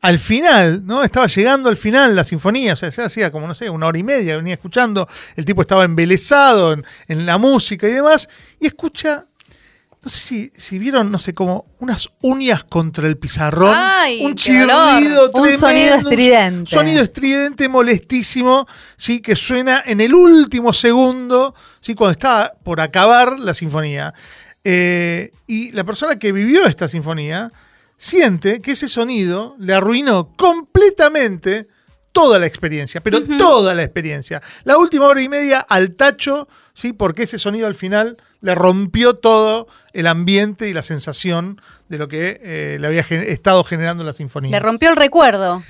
[0.00, 1.02] al final, ¿no?
[1.02, 3.98] Estaba llegando al final la sinfonía, o sea, se hacía como, no sé, una hora
[3.98, 8.28] y media, venía escuchando, el tipo estaba embelesado en, en la música y demás,
[8.60, 9.24] y escucha,
[10.08, 14.34] no sé si, si vieron, no sé, como unas uñas contra el pizarrón, Ay, un
[14.34, 15.30] chirrido dolor.
[15.34, 16.70] Un tremendo, sonido un estridente.
[16.70, 18.66] sonido estridente molestísimo,
[18.96, 19.20] ¿sí?
[19.20, 21.94] que suena en el último segundo, ¿sí?
[21.94, 24.14] cuando está por acabar la sinfonía.
[24.64, 27.52] Eh, y la persona que vivió esta sinfonía
[27.98, 31.68] siente que ese sonido le arruinó completamente
[32.18, 34.42] toda la experiencia, pero toda la experiencia.
[34.64, 36.92] La última hora y media al tacho, ¿sí?
[36.92, 42.08] porque ese sonido al final le rompió todo el ambiente y la sensación de lo
[42.08, 44.50] que eh, le había gen- estado generando la sinfonía.
[44.50, 45.62] Le rompió el recuerdo.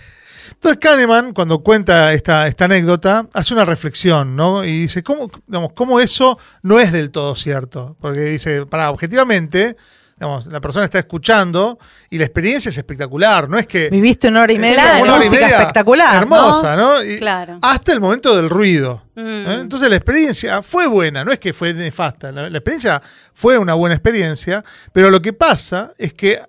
[0.53, 4.65] Entonces Kahneman, cuando cuenta esta, esta anécdota, hace una reflexión, ¿no?
[4.65, 7.95] Y dice, ¿cómo, digamos, ¿cómo eso no es del todo cierto?
[8.01, 9.77] Porque dice, para, objetivamente,
[10.19, 11.79] digamos, la persona está escuchando
[12.11, 13.89] y la experiencia es espectacular, no es que...
[13.89, 15.05] Viviste una hora y media Claro.
[15.05, 16.15] de música media espectacular.
[16.15, 16.37] ¿no?
[16.37, 17.05] Hermosa, ¿no?
[17.05, 17.59] Y Claro.
[17.63, 19.05] Hasta el momento del ruido.
[19.15, 19.21] Mm.
[19.21, 19.55] ¿eh?
[19.61, 22.33] Entonces la experiencia fue buena, no es que fue nefasta.
[22.33, 23.01] La, la experiencia
[23.33, 26.41] fue una buena experiencia, pero lo que pasa es que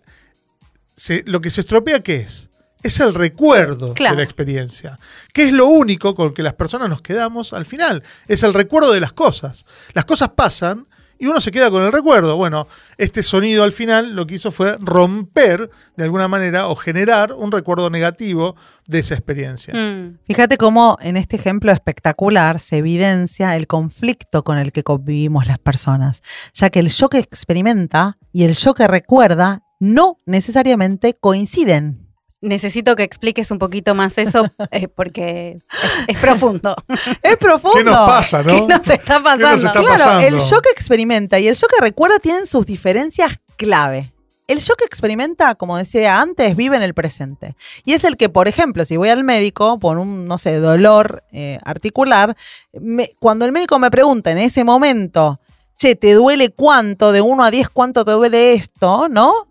[0.96, 2.50] se- lo que se estropea, ¿qué es?
[2.82, 4.16] Es el recuerdo Claro.
[4.16, 4.98] de la experiencia,
[5.34, 8.04] que es lo único con que las personas nos quedamos al final.
[8.28, 9.66] Es el recuerdo de las cosas.
[9.94, 10.88] Las cosas pasan
[11.20, 12.38] y uno se queda con el recuerdo.
[12.38, 17.34] Bueno, este sonido al final lo que hizo fue romper de alguna manera o generar
[17.34, 18.56] un recuerdo negativo
[18.88, 19.74] de esa experiencia.
[19.74, 20.18] Mm.
[20.26, 25.60] Fíjate cómo en este ejemplo espectacular se evidencia el conflicto con el que convivimos las
[25.60, 32.09] personas, ya que el yo que experimenta y el yo que recuerda no necesariamente coinciden.
[32.42, 35.64] Necesito que expliques un poquito más eso eh, porque es,
[36.08, 36.76] es profundo.
[37.22, 37.78] Es profundo.
[37.78, 38.54] ¿Qué nos pasa, no?
[38.68, 39.56] ¿Qué nos está ¿Qué nos pasando?
[39.68, 40.28] está Claro, pasando?
[40.28, 44.14] el yo que experimenta y el yo que recuerda tienen sus diferencias clave.
[44.48, 47.56] el yo que experimenta, como decía antes, vive en el presente.
[47.86, 51.24] Y es el que, por ejemplo, si voy al médico por un, no sé, dolor
[51.34, 52.36] eh, articular,
[52.74, 55.40] me- cuando el médico me pregunta en ese momento,
[55.78, 57.12] che, ¿te duele cuánto?
[57.12, 59.08] De 1 a 10, ¿cuánto te duele esto?
[59.10, 59.49] ¿No?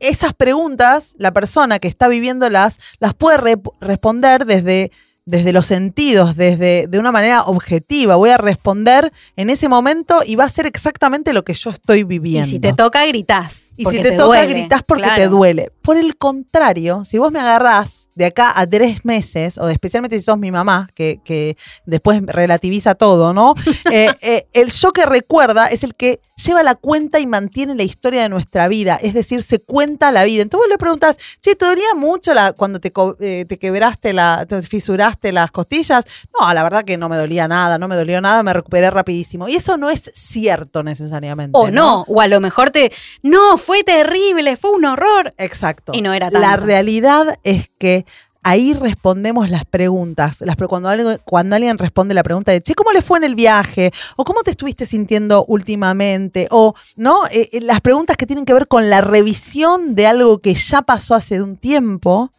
[0.00, 4.90] Esas preguntas, la persona que está viviéndolas, las puede re- responder desde,
[5.24, 8.16] desde los sentidos, desde de una manera objetiva.
[8.16, 12.00] Voy a responder en ese momento y va a ser exactamente lo que yo estoy
[12.00, 12.48] Y viviendo.
[12.50, 13.62] si te toca, gritás.
[13.78, 15.22] Y si te, toca, duele, gritás porque claro.
[15.22, 15.72] te duele.
[15.86, 20.24] Por el contrario, si vos me agarrás de acá a tres meses, o especialmente si
[20.24, 23.54] sos mi mamá, que, que después relativiza todo, ¿no?
[23.92, 27.84] Eh, eh, el yo que recuerda es el que lleva la cuenta y mantiene la
[27.84, 28.98] historia de nuestra vida.
[29.00, 30.42] Es decir, se cuenta la vida.
[30.42, 34.44] Entonces vos le preguntas, che, ¿te dolía mucho la, cuando te, eh, te quebraste, la,
[34.44, 36.04] te fisuraste las costillas?
[36.38, 39.48] No, la verdad que no me dolía nada, no me dolió nada, me recuperé rapidísimo.
[39.48, 41.56] Y eso no es cierto necesariamente.
[41.56, 42.92] O no, o a lo mejor te.
[43.22, 45.32] No, fue terrible, fue un horror.
[45.38, 45.75] Exacto.
[45.92, 46.66] Y no era La tanto.
[46.66, 48.06] realidad es que
[48.46, 50.40] ahí respondemos las preguntas.
[50.40, 53.34] Las cuando, alguien, cuando alguien responde la pregunta de, che, ¿cómo le fue en el
[53.34, 53.90] viaje?
[54.14, 56.46] ¿O cómo te estuviste sintiendo últimamente?
[56.52, 57.26] O, ¿no?
[57.26, 60.82] Eh, eh, las preguntas que tienen que ver con la revisión de algo que ya
[60.82, 62.30] pasó hace un tiempo,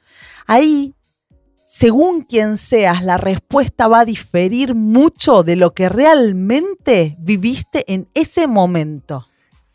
[0.46, 0.94] ahí,
[1.66, 8.08] según quien seas, la respuesta va a diferir mucho de lo que realmente viviste en
[8.14, 9.28] ese momento.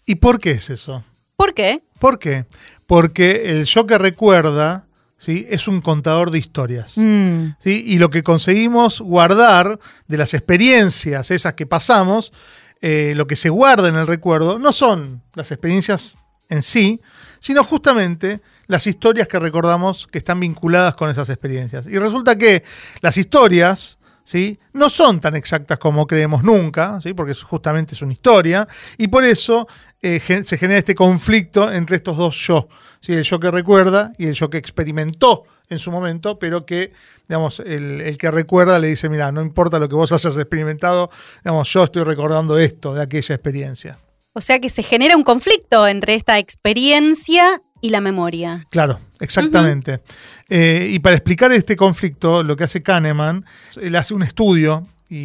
[0.06, 1.04] ¿Y por qué es eso?
[1.36, 1.82] ¿Por qué?
[2.02, 2.46] ¿Por qué?
[2.88, 4.86] Porque el yo que recuerda
[5.18, 5.46] ¿sí?
[5.48, 6.94] es un contador de historias.
[6.98, 7.50] Mm.
[7.60, 7.84] ¿sí?
[7.86, 12.32] Y lo que conseguimos guardar de las experiencias, esas que pasamos,
[12.80, 17.00] eh, lo que se guarda en el recuerdo, no son las experiencias en sí,
[17.38, 21.86] sino justamente las historias que recordamos que están vinculadas con esas experiencias.
[21.86, 22.64] Y resulta que
[23.00, 24.58] las historias ¿sí?
[24.72, 27.14] no son tan exactas como creemos nunca, ¿sí?
[27.14, 28.66] porque justamente es una historia,
[28.98, 29.66] y por eso
[30.00, 32.68] eh, se genera este conflicto entre estos dos yo,
[33.00, 33.12] ¿sí?
[33.12, 36.92] el yo que recuerda y el yo que experimentó en su momento, pero que,
[37.28, 41.10] digamos, el, el que recuerda le dice, mira, no importa lo que vos hayas experimentado,
[41.44, 43.98] digamos, yo estoy recordando esto de aquella experiencia.
[44.34, 48.64] O sea que se genera un conflicto entre esta experiencia y la memoria.
[48.70, 50.00] Claro, exactamente.
[50.48, 53.44] Eh, y para explicar este conflicto, lo que hace Kahneman,
[53.78, 55.16] él hace un estudio y,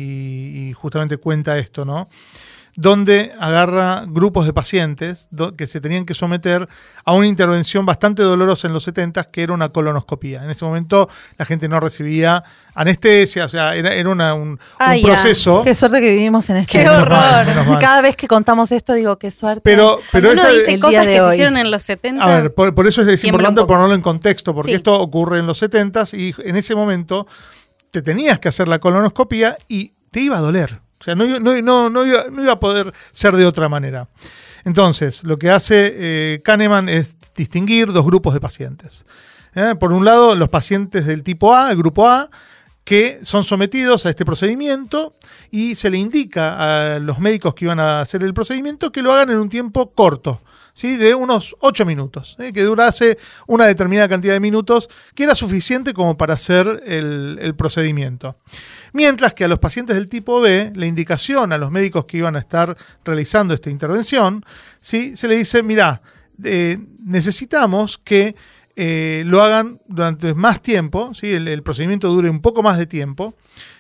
[0.70, 2.10] y justamente cuenta esto, ¿no?
[2.80, 6.70] Donde agarra grupos de pacientes que se tenían que someter
[7.06, 10.44] a una intervención bastante dolorosa en los 70 que era una colonoscopía.
[10.44, 11.10] En ese momento
[11.40, 12.44] la gente no recibía
[12.76, 15.08] anestesia, o sea, era, era una- un, un Ay, ya.
[15.14, 15.64] proceso.
[15.64, 17.10] Qué suerte que vivimos en este Qué Menos horror.
[17.18, 17.80] mal, menos mal.
[17.80, 19.62] Cada vez que contamos esto digo qué suerte.
[19.64, 21.30] Pero, pero uno esta- dice el cosas día de que hoy.
[21.30, 22.24] se hicieron en los 70.
[22.24, 24.76] A ver, por, por eso es importante ponerlo en contexto, porque Sí.
[24.76, 27.26] esto ocurre en los 70s y en ese momento
[27.90, 30.82] te tenías que hacer la colonoscopia y te iba a doler.
[31.00, 34.10] O sea, no, no, no, no iba a poder ser de otra manera.
[34.66, 39.06] Entonces, lo que hace eh, Kahneman es distinguir dos grupos de pacientes.
[39.56, 39.76] ¿eh?
[39.80, 42.30] Por un lado, los pacientes del tipo A, el grupo A,
[42.84, 45.14] que son sometidos a este procedimiento
[45.52, 49.14] y se le indica a los médicos que iban a hacer el procedimiento que lo
[49.14, 50.42] hagan en un tiempo corto,
[50.78, 50.96] ¿sí?
[50.96, 52.54] de unos 8 minutos, ¿eh?
[52.54, 57.56] que durase una determinada cantidad de minutos, que era suficiente como para hacer el, el
[57.56, 58.38] procedimiento.
[58.94, 62.36] Mientras que a los pacientes del tipo B, la indicación a los médicos que iban
[62.36, 64.46] a estar realizando esta intervención,
[64.80, 65.18] ¿sí?
[65.18, 66.04] se le dice, mira,
[66.44, 68.36] eh, necesitamos que
[68.80, 71.34] eh, lo hagan durante más tiempo, ¿sí?
[71.34, 73.34] el, el procedimiento dure un poco más de tiempo,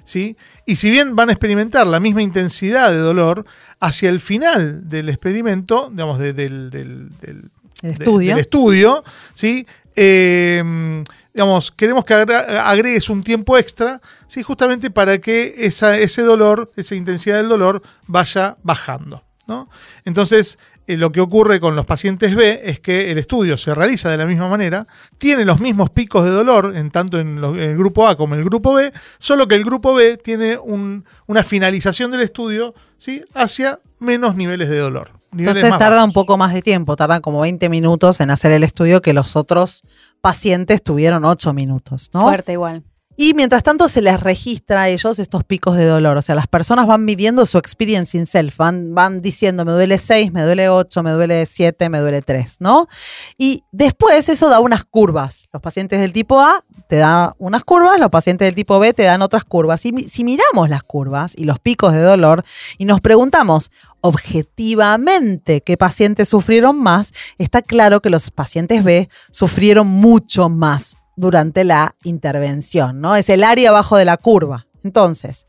[0.03, 0.35] ¿sí?
[0.65, 3.45] y si bien van a experimentar la misma intensidad de dolor,
[3.79, 7.51] hacia el final del experimento, digamos, de- del, del- del-
[7.83, 8.29] El de- estudio.
[8.31, 9.03] del estudio,
[9.35, 9.67] ¿sí?
[9.95, 14.41] Eh, digamos, queremos que agregues un tiempo extra, ¿sí?
[14.41, 19.23] justamente para que esa, ese dolor, esa intensidad del dolor vaya bajando.
[19.47, 19.69] ¿no?
[20.05, 20.57] Entonces,
[20.95, 24.25] lo que ocurre con los pacientes B es que el estudio se realiza de la
[24.25, 28.07] misma manera, tiene los mismos picos de dolor, en tanto en, lo- en el grupo
[28.07, 32.11] A como en el grupo B, solo que el grupo B tiene un- una finalización
[32.11, 33.21] del estudio ¿sí?
[33.33, 35.09] hacia menos niveles de dolor.
[35.31, 36.07] niveles Entonces tarda bajos.
[36.07, 39.35] un poco más de tiempo, tardan como 20 minutos en hacer el estudio que los
[39.35, 39.81] otros
[40.21, 42.21] pacientes tuvieron 8 minutos, ¿no?
[42.21, 42.83] Fuerte igual.
[43.19, 46.17] Y mientras tanto se les registra a ellos estos picos de dolor.
[46.17, 49.97] O sea, las personas van midiendo su experience in self, van, van diciendo, me duele
[49.97, 52.87] 6, me duele 8, me duele 7, me duele 3, ¿no?
[53.35, 55.47] Y después eso da unas curvas.
[55.51, 59.03] Los pacientes del tipo A te dan unas curvas, los pacientes del tipo B te
[59.03, 59.83] dan otras curvas.
[59.87, 62.43] Y si miramos las curvas y los picos de dolor
[62.77, 69.87] y nos preguntamos objetivamente qué pacientes sufrieron más, está claro que los pacientes B sufrieron
[69.87, 73.17] mucho más durante la intervención, ¿no?
[73.17, 74.67] Es el área abajo de la curva.
[74.83, 75.47] Entonces,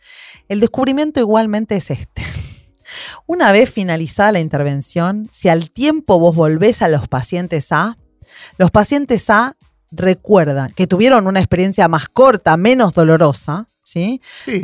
[0.48, 2.24] el descubrimiento igualmente es este.
[3.26, 7.98] Una vez finalizada la intervención, si al tiempo vos volvés a los pacientes A,
[8.56, 9.56] los pacientes A
[9.90, 14.20] recuerdan que tuvieron una experiencia más corta, menos dolorosa, ¿sí?
[14.44, 14.62] Sí,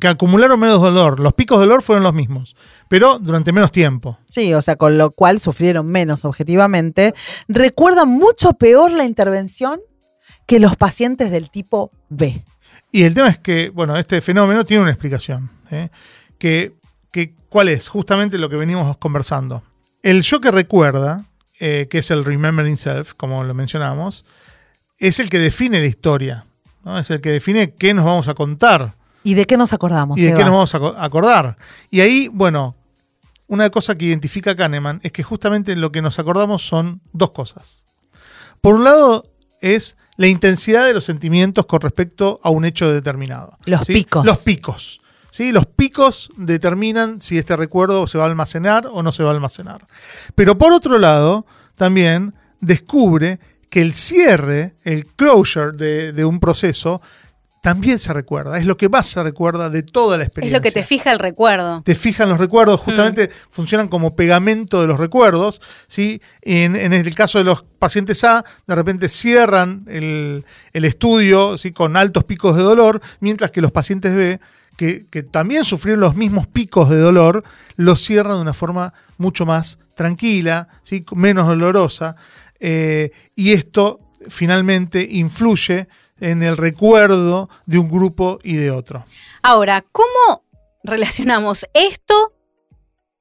[0.00, 1.20] que acumularon menos dolor.
[1.20, 2.56] Los picos de dolor fueron los mismos,
[2.88, 4.18] pero durante menos tiempo.
[4.28, 7.14] Sí, o sea, con lo cual sufrieron menos objetivamente.
[7.46, 9.80] Recuerdan mucho peor la intervención
[10.46, 12.44] que los pacientes del tipo B.
[12.92, 15.50] Y el tema es que, bueno, este fenómeno tiene una explicación.
[15.70, 15.90] ¿eh?
[16.38, 16.74] Que,
[17.12, 17.88] que, ¿Cuál es?
[17.88, 19.62] Justamente lo que venimos conversando.
[20.02, 21.24] El yo que recuerda,
[21.58, 24.24] eh, que es el remembering self, como lo mencionamos,
[24.98, 26.46] es el que define la historia.
[26.84, 26.98] ¿no?
[26.98, 28.94] Es el que define qué nos vamos a contar.
[29.24, 30.18] ¿Y de qué nos acordamos?
[30.18, 30.38] Y de Sebas?
[30.38, 31.56] qué nos vamos a acordar.
[31.90, 32.76] Y ahí, bueno,
[33.48, 37.84] una cosa que identifica Kahneman es que justamente lo que nos acordamos son dos cosas.
[38.60, 39.24] Por un lado,
[39.60, 43.58] es la intensidad de los sentimientos con respecto a un hecho determinado.
[43.64, 43.94] Los ¿sí?
[43.94, 44.24] picos.
[44.24, 45.00] Los picos.
[45.30, 45.52] ¿sí?
[45.52, 49.34] Los picos determinan si este recuerdo se va a almacenar o no se va a
[49.34, 49.86] almacenar.
[50.34, 53.38] Pero por otro lado, también descubre
[53.68, 57.02] que el cierre, el closure de, de un proceso,
[57.66, 58.58] también se recuerda.
[58.58, 61.10] Es lo que más se recuerda de toda la Es experiencia lo que te fija
[61.10, 61.82] el recuerdo.
[61.84, 65.60] te fijan los recuerdos, justamente funcionan como pegamento de los recuerdos.
[65.88, 66.22] ¿sí?
[66.42, 71.72] En, en el caso de los pacientes A, de repente cierran el, el estudio ¿sí?
[71.72, 74.38] con altos picos de dolor, mientras que los pacientes B,
[74.76, 77.42] que, que también sufrieron los mismos picos de dolor,
[77.74, 81.04] los cierran de una forma mucho más tranquila, ¿sí?
[81.16, 82.14] menos dolorosa.
[82.60, 83.98] eh, y esto
[84.28, 85.88] finalmente influye
[86.20, 89.04] en el recuerdo de un grupo y de otro.
[89.42, 90.44] Ahora, ¿cómo
[90.82, 92.32] relacionamos esto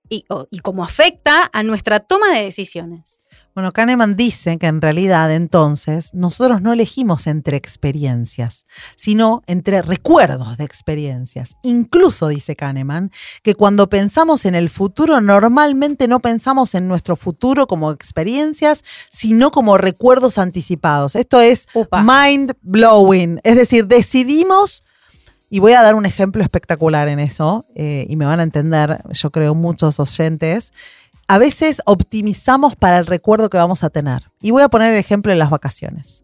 [0.09, 0.25] y,
[0.61, 3.21] cómo afecta a nuestra toma de decisiones?
[3.55, 10.57] Bueno, Kahneman dice que en realidad entonces nosotros no elegimos entre experiencias, sino entre recuerdos
[10.57, 11.55] de experiencias.
[11.63, 13.11] Incluso dice Kahneman
[13.43, 19.51] que cuando pensamos en el futuro normalmente no pensamos en nuestro futuro como experiencias, sino
[19.51, 21.15] como recuerdos anticipados.
[21.15, 22.03] Esto es Upa.
[22.03, 24.83] mind blowing, es decir, decidimos
[25.49, 29.01] y voy a dar un ejemplo espectacular en eso, eh, y me van a entender,
[29.11, 30.73] yo creo, muchos oyentes.
[31.27, 34.29] A veces optimizamos para el recuerdo que vamos a tener.
[34.41, 36.23] Y voy a poner el ejemplo de las vacaciones.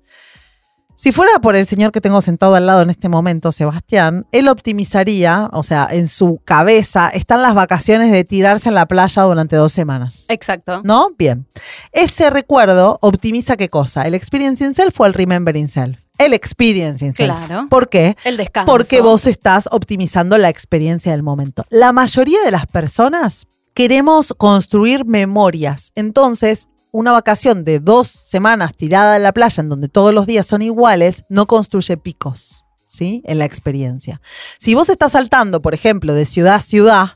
[0.95, 4.47] Si fuera por el señor que tengo sentado al lado en este momento, Sebastián, él
[4.47, 9.55] optimizaría, o sea, en su cabeza están las vacaciones de tirarse en la playa durante
[9.55, 10.25] dos semanas.
[10.27, 10.81] Exacto.
[10.83, 11.09] ¿No?
[11.17, 11.47] Bien.
[11.91, 14.03] Ese recuerdo optimiza qué cosa?
[14.03, 15.97] ¿El experiencing self o el remembering self?
[16.19, 17.47] El experiencing self.
[17.47, 17.67] Claro.
[17.67, 18.15] ¿Por qué?
[18.23, 18.71] El descanso.
[18.71, 21.65] Porque vos estás optimizando la experiencia del momento.
[21.71, 25.91] La mayoría de las personas queremos construir memorias.
[25.95, 30.45] Entonces, una vacación de dos semanas tirada en la playa, en donde todos los días
[30.45, 33.21] son iguales, no construye picos, ¿sí?
[33.25, 34.21] En la experiencia.
[34.59, 37.07] Si vos estás saltando, por ejemplo, de ciudad a ciudad,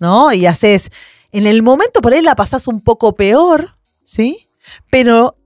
[0.00, 0.32] ¿no?
[0.32, 0.90] Y haces,
[1.30, 4.48] en el momento por ahí la pasás un poco peor, ¿sí?
[4.90, 5.36] Pero,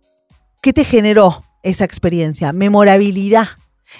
[0.62, 2.52] ¿qué te generó esa experiencia?
[2.52, 3.48] Memorabilidad.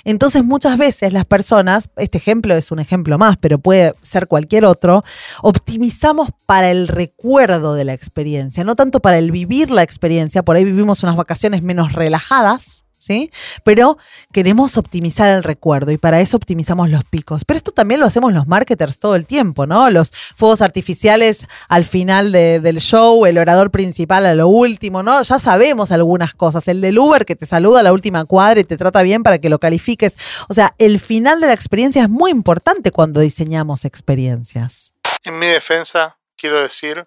[0.05, 4.64] Entonces muchas veces las personas, este ejemplo es un ejemplo más, pero puede ser cualquier
[4.64, 5.05] otro,
[5.42, 10.57] optimizamos para el recuerdo de la experiencia, no tanto para el vivir la experiencia, por
[10.57, 13.30] ahí vivimos unas vacaciones menos relajadas, ¿sí?
[13.64, 13.98] Pero
[14.32, 17.44] queremos optimizar el recuerdo y para eso optimizamos los picos.
[17.44, 19.88] Pero esto también lo hacemos los marketers todo el tiempo, ¿no?
[19.90, 25.22] Los fuegos artificiales al final de- del show, el orador principal a lo último, ¿no?
[25.22, 26.66] Ya sabemos algunas cosas.
[26.68, 29.38] El del Uber que te saluda a la última cuadra y te trata bien para
[29.38, 30.16] que lo califiques.
[30.48, 34.92] O sea, el final de la experiencia es muy importante cuando diseñamos experiencias.
[35.24, 37.07] En mi defensa, quiero decir,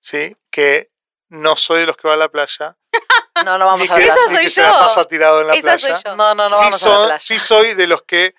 [0.00, 0.90] sí, que
[1.28, 2.77] no soy de los que va a la playa.
[3.44, 4.66] No, no ni que, Esa ni soy que se yo.
[4.66, 5.96] la pasa tirado en la Esa playa.
[5.96, 6.16] soy yo.
[6.16, 7.20] No, no, no sí, vamos a la son- playa.
[7.20, 8.34] sí soy de los que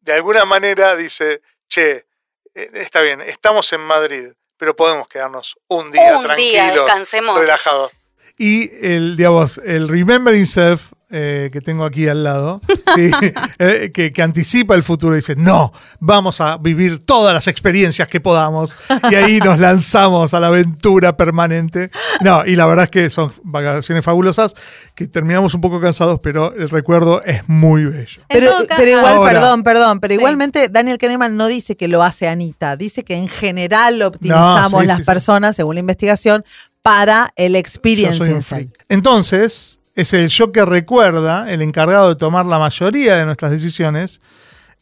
[0.00, 2.06] de alguna manera dice, che,
[2.54, 7.92] eh, está bien, estamos en Madrid, pero podemos quedarnos un día Un tranquilos, día, relajados.
[8.38, 12.60] Y el, digamos, el Remembering Self eh, que tengo aquí al lado,
[12.94, 13.10] ¿sí?
[13.58, 18.08] Eh, que, que anticipa el futuro y dice, no, vamos a vivir todas las experiencias
[18.08, 18.76] que podamos
[19.10, 21.90] y ahí nos lanzamos a la aventura permanente.
[22.20, 24.54] No, y la verdad es que son vacaciones fabulosas,
[24.94, 28.22] que terminamos un poco cansados, pero el recuerdo es muy bello.
[28.28, 28.52] Pero,
[28.86, 29.32] igual, Ahora.
[29.32, 30.18] perdón, perdón, pero Sí.
[30.18, 34.80] igualmente Daniel Kahneman no dice que lo hace Anita, dice que en general optimizamos No,
[34.80, 35.06] sí, las sí, sí.
[35.06, 36.44] personas, según la investigación,
[36.82, 38.18] para el Yo experience.
[38.18, 38.70] soy un freak.
[38.88, 44.20] Entonces, es el yo que recuerda, el encargado de tomar la mayoría de nuestras decisiones,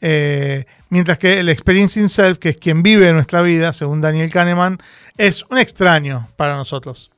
[0.02, 4.76] eh, mientras que el experiencing self, que es quien vive nuestra vida, según Daniel Kahneman,
[5.16, 7.08] es un extraño para nosotros.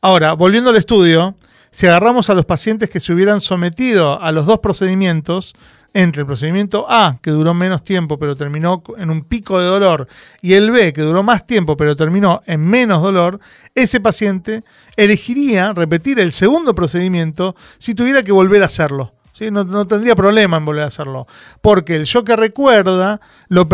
[0.00, 1.34] Ahora, volviendo al estudio,
[1.70, 5.54] si agarramos a los pacientes que se hubieran sometido a los dos procedimientos
[5.94, 10.08] entre el procedimiento A, que duró menos tiempo pero terminó en un pico de dolor,
[10.42, 13.40] y el B, que duró más tiempo pero terminó en menos dolor,
[13.74, 14.64] ese paciente
[14.96, 19.14] elegiría repetir el segundo procedimiento si tuviera que volver a hacerlo.
[19.32, 19.50] ¿sí?
[19.50, 21.26] No, tendría problema en volver a hacerlo,
[21.62, 23.64] porque el yo que recuerda lo,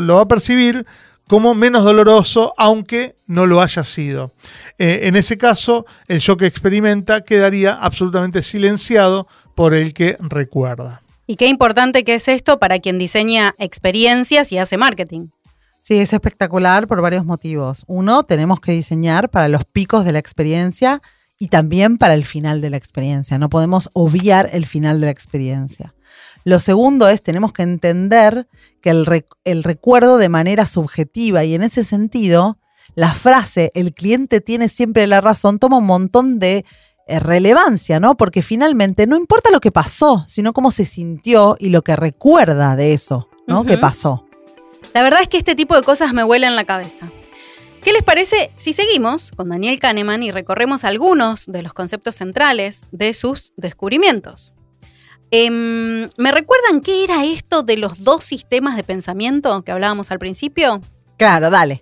[0.00, 0.84] lo, va a percibir
[1.28, 4.32] como menos doloroso, aunque no lo haya sido.
[4.78, 11.02] Eh, en ese caso, el yo que experimenta quedaría absolutamente silenciado por el que recuerda.
[11.30, 15.28] Y qué importante que es esto para quien diseña experiencias y hace marketing.
[15.82, 17.84] Sí, es espectacular por varios motivos.
[17.86, 21.02] Uno, tenemos que diseñar para los picos de la experiencia
[21.38, 23.38] y también para el final de la experiencia.
[23.38, 25.94] No podemos obviar el final de la experiencia.
[26.44, 28.48] Lo segundo es, tenemos que entender
[28.80, 32.56] que el, el, recuerdo de manera subjetiva y en ese sentido,
[32.94, 36.64] la frase, el cliente tiene siempre la razón, toma un montón de
[37.08, 38.16] relevancia, ¿no?
[38.16, 42.76] Porque finalmente no importa lo que pasó, sino cómo se sintió y lo que recuerda
[42.76, 43.64] de eso, ¿no?
[43.64, 44.26] Que pasó.
[44.94, 47.06] La verdad es que este tipo de cosas me vuelan la cabeza.
[47.82, 52.86] ¿Qué les parece si seguimos con Daniel Kahneman y recorremos algunos de los conceptos centrales
[52.92, 54.54] de sus descubrimientos?
[55.30, 60.18] Em, ¿Me recuerdan qué era esto de los dos sistemas de pensamiento que hablábamos al
[60.18, 60.80] principio?
[61.16, 61.80] Claro, dale.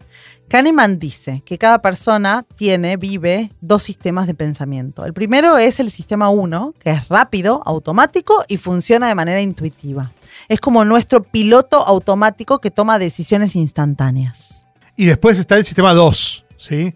[0.49, 5.05] Kahneman dice que cada persona tiene, vive dos sistemas de pensamiento.
[5.05, 10.13] El primero es el sistema 1, que es rápido, automático y funciona de manera intuitiva.
[10.49, 14.67] Es como nuestro piloto automático que toma decisiones instantáneas.
[14.97, 16.95] Y después está el sistema 2, ¿sí?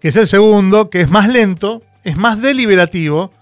[0.00, 3.32] que es el segundo, que es más lento, es más deliberativo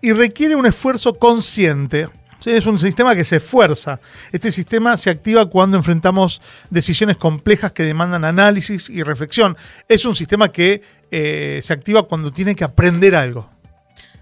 [0.00, 2.08] y requiere un esfuerzo consciente
[2.46, 4.00] es un sistema que se esfuerza.
[4.32, 9.56] Este sistema se activa cuando enfrentamos decisiones complejas que demandan análisis y reflexión.
[9.88, 13.48] Es un sistema que eh, se activa cuando tiene que aprender algo.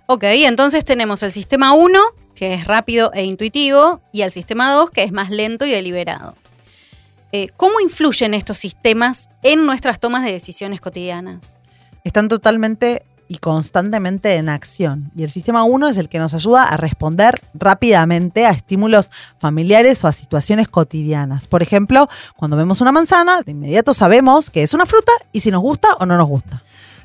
[0.06, 2.00] Ok, entonces tenemos el sistema 1,
[2.34, 6.34] que es rápido e intuitivo, y el sistema 2, que es más lento y deliberado.
[7.30, 11.58] Eh, ¿Cómo influyen estos sistemas en nuestras tomas de decisiones cotidianas?
[12.04, 15.10] Están totalmente y constantemente en acción.
[15.14, 20.02] Y el sistema 1 es el que nos ayuda a responder rápidamente a estímulos familiares
[20.02, 21.46] o a situaciones cotidianas.
[21.46, 25.50] Por ejemplo, cuando vemos una manzana, de inmediato sabemos que es una fruta y si
[25.50, 26.62] nos gusta o no nos gusta.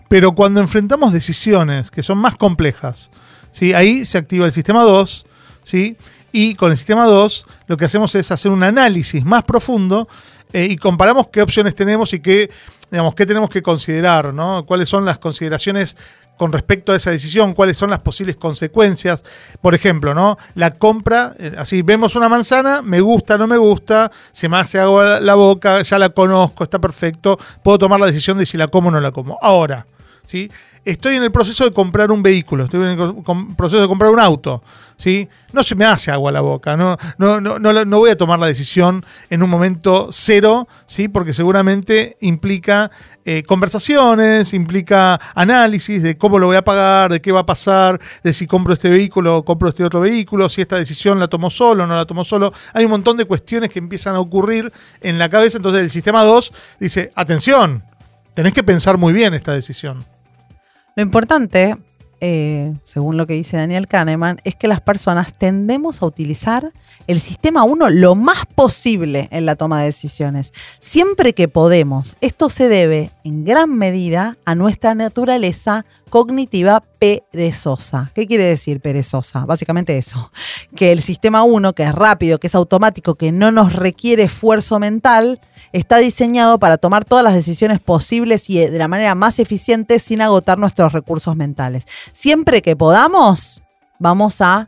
[0.07, 3.09] Pero cuando enfrentamos decisiones que son más complejas,
[3.51, 3.73] ¿sí?
[3.73, 5.25] ahí se activa el sistema 2,
[5.63, 5.97] ¿sí?
[6.31, 10.07] y con el sistema 2 lo que hacemos es hacer un análisis más profundo
[10.53, 12.49] eh, y comparamos qué opciones tenemos y qué
[12.93, 14.67] digamos, qué tenemos que considerar, ¿no?
[14.67, 15.97] ¿Cuáles son las consideraciones
[16.37, 17.55] con respecto a esa decisión?
[17.55, 19.23] ¿Cuáles son las posibles consecuencias?
[19.61, 20.37] Por ejemplo, ¿no?
[20.53, 24.77] La compra, eh, así vemos una manzana, me gusta, no me gusta, se me hace
[24.77, 28.67] agua la boca, ya la conozco, está perfecto, puedo tomar la decisión de si la
[28.67, 29.39] como o no la como.
[29.41, 29.87] Ahora,
[30.23, 30.51] ¿sí?
[30.85, 34.19] Estoy en el proceso de comprar un vehículo, estoy en el proceso de comprar un
[34.19, 34.61] auto.
[35.03, 35.27] ¿Sí?
[35.51, 38.47] No se me hace agua la boca, no, no, no, no, voy a tomar la
[38.47, 41.09] decisión en un momento cero, ¿sí?
[41.09, 42.89] porque seguramente implica
[43.25, 47.99] eh, conversaciones, implica análisis de cómo lo voy a pagar, de qué va a pasar,
[48.23, 51.49] de si compro este vehículo o compro este otro vehículo, si esta decisión la tomo
[51.49, 52.53] solo o no la tomo solo.
[52.71, 56.23] Hay un montón de cuestiones que empiezan a ocurrir en la cabeza, entonces el sistema
[56.23, 57.83] 2 dice, atención,
[58.33, 60.05] tenés que pensar muy bien esta decisión.
[60.95, 61.75] Lo importante
[62.25, 66.71] eh, según lo que dice Daniel Kahneman, es que las personas tendemos a utilizar
[67.07, 72.15] el sistema 1 lo más posible en la toma de decisiones, siempre que podemos.
[72.21, 75.83] Esto se debe en gran medida a nuestra naturaleza
[76.13, 78.11] cognitiva perezosa.
[78.13, 79.45] ¿Qué quiere decir perezosa?
[79.45, 80.31] Básicamente eso,
[80.75, 84.79] que el sistema 1, que es rápido, que es automático, que no nos requiere esfuerzo
[84.79, 85.41] mental,
[85.71, 90.21] está diseñado para tomar todas las decisiones posibles y de la manera más eficiente sin
[90.21, 91.85] agotar nuestros recursos mentales.
[92.11, 93.63] Siempre que podamos,
[93.97, 94.67] vamos a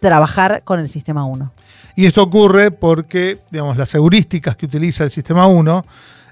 [0.00, 1.52] trabajar con el sistema 1.
[1.96, 5.84] Y esto ocurre porque, digamos, las heurísticas que utiliza el sistema 1,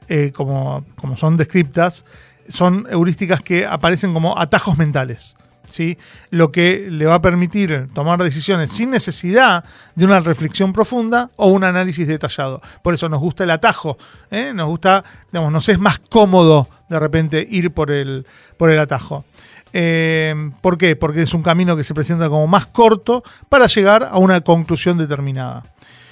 [0.08, 2.06] eh, como, como son descriptas,
[2.48, 5.36] son heurísticas que aparecen como atajos mentales.
[5.68, 5.98] ¿sí?
[6.30, 11.48] Lo que le va a permitir tomar decisiones sin necesidad de una reflexión profunda o
[11.48, 12.60] un análisis detallado.
[12.82, 13.98] Por eso nos gusta el atajo,
[14.30, 14.52] ¿eh?
[14.54, 18.26] nos gusta, digamos, nos es más cómodo de repente ir por el,
[18.56, 19.24] por el atajo.
[19.72, 20.96] Eh, ¿Por qué?
[20.96, 24.96] Porque es un camino que se presenta como más corto para llegar a una conclusión
[24.96, 25.62] determinada.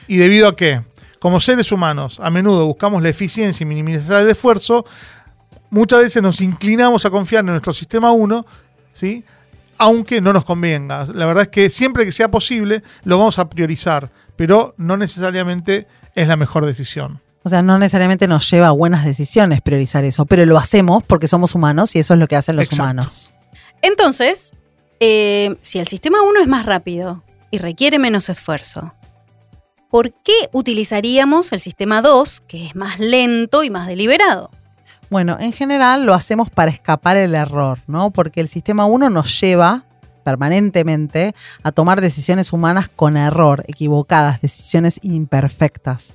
[0.09, 0.83] ¿Y debido a qué?
[1.19, 4.85] Como seres humanos, a menudo buscamos la eficiencia y minimizar el esfuerzo,
[5.71, 8.47] muchas veces nos inclinamos a confiar en nuestro sistema 1,
[8.93, 9.25] ¿sí?
[9.79, 11.07] aunque no nos convenga.
[11.15, 15.87] La verdad es que siempre que sea posible lo vamos a priorizar, pero no necesariamente
[16.15, 17.21] es la mejor decisión.
[17.43, 21.29] O sea, no necesariamente nos lleva a buenas decisiones priorizar eso, pero lo hacemos porque
[21.29, 23.31] somos humanos y eso es lo que hacen los humanos.
[23.83, 24.53] Entonces,
[24.99, 28.93] eh, si el sistema 1 es más rápido, y requiere menos esfuerzo.
[29.89, 34.51] ¿Por qué utilizaríamos el sistema 2, que es más lento y más deliberado?
[35.09, 38.11] Bueno, en general lo hacemos para escapar el error, ¿no?
[38.11, 39.85] Porque el sistema 1 nos lleva
[40.25, 46.15] permanentemente a tomar decisiones humanas con error, equivocadas, decisiones imperfectas.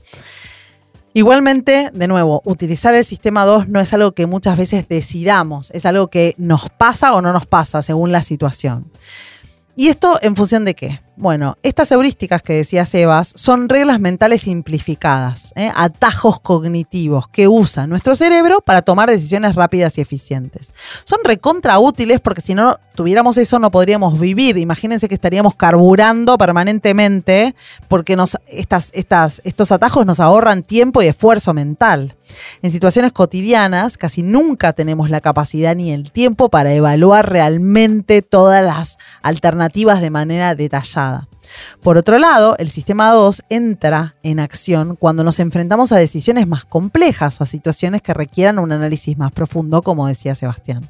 [1.14, 5.86] Igualmente, de nuevo, utilizar el sistema 2 no es algo que muchas veces decidamos, es
[5.86, 8.92] algo que nos pasa o no nos pasa según la situación.
[9.78, 11.00] ¿Y esto en función de qué?
[11.18, 15.70] Bueno, estas heurísticas que decía Sebas son reglas mentales simplificadas, ¿eh?
[15.76, 20.74] atajos cognitivos que usa nuestro cerebro para tomar decisiones rápidas y eficientes.
[21.04, 24.58] Son recontra útiles porque si no tuviéramos eso no podríamos vivir.
[24.58, 27.56] Imagínense que estaríamos carburando permanentemente
[27.90, 32.16] porque nos, estas, estas, estos atajos nos ahorran tiempo y esfuerzo mental.
[32.62, 38.66] En situaciones cotidianas casi nunca tenemos la capacidad ni el tiempo para evaluar realmente todas
[38.66, 41.11] las alternativas de manera detallada.
[41.82, 46.66] Por otro lado, el sistema 2 entra en acción cuando nos enfrentamos a decisiones más
[46.66, 50.88] complejas o a situaciones que requieran un análisis más profundo, como decía Sebastián.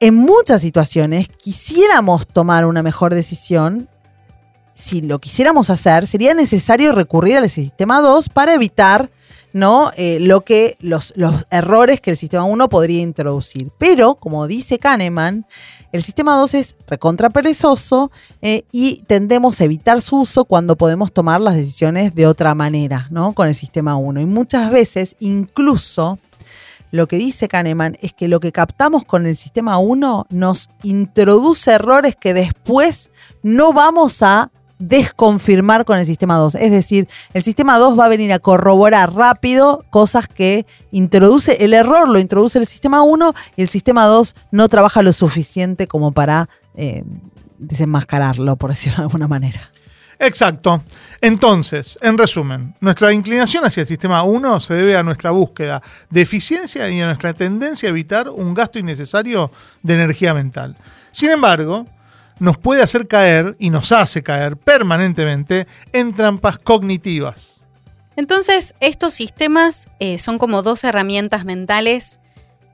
[0.00, 3.88] En muchas situaciones quisiéramos tomar una mejor decisión.
[4.74, 9.10] Si lo quisiéramos hacer, sería necesario recurrir al sistema 2 para evitar
[9.52, 9.92] ¿no?
[9.96, 13.70] Eh, lo que, los, los errores que el sistema 1 podría introducir.
[13.78, 15.46] Pero, como dice Kahneman,
[15.92, 18.10] el sistema 2 es recontra perezoso
[18.42, 23.08] eh, y tendemos a evitar su uso cuando podemos tomar las decisiones de otra manera,
[23.10, 23.32] ¿no?
[23.32, 24.20] Con el sistema 1.
[24.20, 26.18] Y muchas veces, incluso,
[26.90, 31.72] lo que dice Kahneman es que lo que captamos con el sistema 1 nos introduce
[31.72, 33.10] errores que después
[33.42, 36.56] no vamos a desconfirmar con el sistema 2.
[36.56, 41.74] Es decir, el sistema 2 va a venir a corroborar rápido cosas que introduce, el
[41.74, 46.12] error lo introduce el sistema 1 y el sistema 2 no trabaja lo suficiente como
[46.12, 47.02] para eh,
[47.58, 49.70] desenmascararlo, por decirlo de alguna manera.
[50.20, 50.82] Exacto.
[51.20, 56.22] Entonces, en resumen, nuestra inclinación hacia el sistema 1 se debe a nuestra búsqueda de
[56.22, 59.50] eficiencia y a nuestra tendencia a evitar un gasto innecesario
[59.82, 60.76] de energía mental.
[61.12, 61.84] Sin embargo,
[62.40, 67.60] nos puede hacer caer y nos hace caer permanentemente en trampas cognitivas.
[68.16, 72.18] Entonces, estos sistemas eh, son como dos herramientas mentales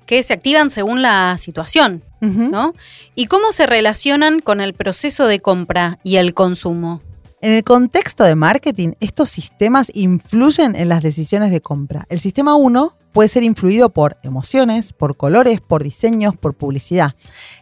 [0.07, 2.73] que se activan según la situación, ¿no?
[3.15, 7.03] ¿Y cómo se relacionan con el proceso de compra y el consumo?
[7.43, 12.07] En el contexto de marketing, estos sistemas influyen en las decisiones de compra.
[12.09, 17.15] El sistema 1 puede ser influido por emociones, por colores, por diseños, por publicidad.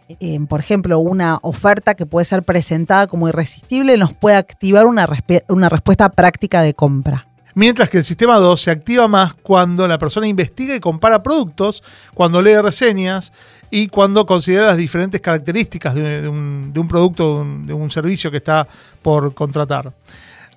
[0.09, 5.09] Eh, por ejemplo, una oferta que puede ser presentada como irresistible nos puede activar una,
[5.48, 7.26] una respuesta práctica de compra.
[7.55, 11.82] Mientras que el sistema 2 se activa más cuando la persona investiga y compara productos,
[12.14, 13.32] cuando lee reseñas
[13.70, 18.66] y cuando considera las diferentes características de, un, producto, de un servicio que está
[19.03, 19.92] por contratar.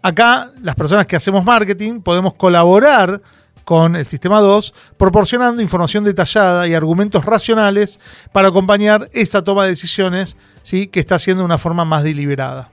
[0.01, 3.21] Acá, las personas que hacemos marketing podemos colaborar
[3.65, 7.99] con el sistema 2, proporcionando información detallada y argumentos racionales
[8.31, 10.87] para acompañar esa toma de decisiones ¿sí?
[10.87, 12.69] que está haciendo de una forma más deliberada.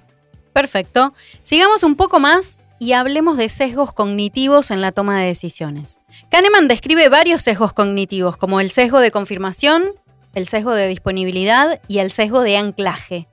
[0.53, 1.15] Perfecto.
[1.43, 6.01] Sigamos un poco más y hablemos de sesgos cognitivos en la toma de decisiones.
[6.31, 9.85] Kahneman describe varios sesgos cognitivos, como el sesgo de confirmación,
[10.35, 13.29] el sesgo de disponibilidad y el sesgo de anclaje.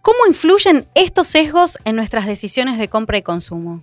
[0.00, 3.82] ¿Cómo influyen estos sesgos en nuestras decisiones de compra y consumo?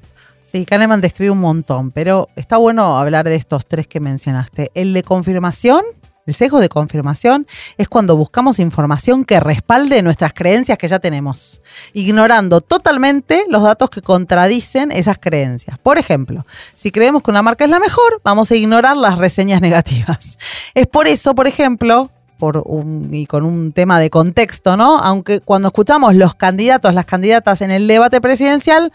[0.55, 4.71] Sí, Kahneman describe un montón, pero está bueno hablar de estos tres que mencionaste.
[4.73, 5.83] El de confirmación,
[6.25, 7.45] el sesgo de confirmación
[7.77, 13.89] es cuando buscamos información que respalde nuestras creencias que ya tenemos, ignorando totalmente los datos
[13.89, 15.77] que contradicen esas creencias.
[15.77, 16.45] Por ejemplo,
[16.77, 20.39] si creemos que una marca es la mejor, vamos a ignorar las reseñas negativas.
[20.73, 22.11] Es por eso, por ejemplo,
[23.11, 24.99] y con un tema de contexto, ¿no?
[24.99, 28.93] Aunque cuando escuchamos los candidatos, las candidatas en el debate presidencial,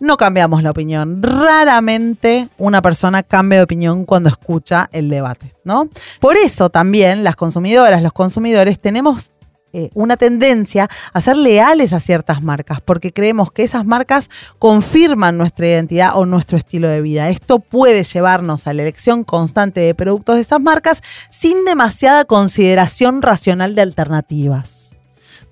[0.00, 1.22] no cambiamos la opinión.
[1.22, 5.88] Raramente una persona cambia de opinión cuando escucha el debate, ¿no?
[6.18, 9.30] Por eso también las consumidoras, los consumidores tenemos
[9.72, 14.28] eh, una tendencia a ser leales a ciertas marcas, porque creemos que esas marcas
[14.58, 17.28] confirman nuestra identidad o nuestro estilo de vida.
[17.28, 23.22] Esto puede llevarnos a la elección constante de productos de estas marcas sin demasiada consideración
[23.22, 24.89] racional de alternativas.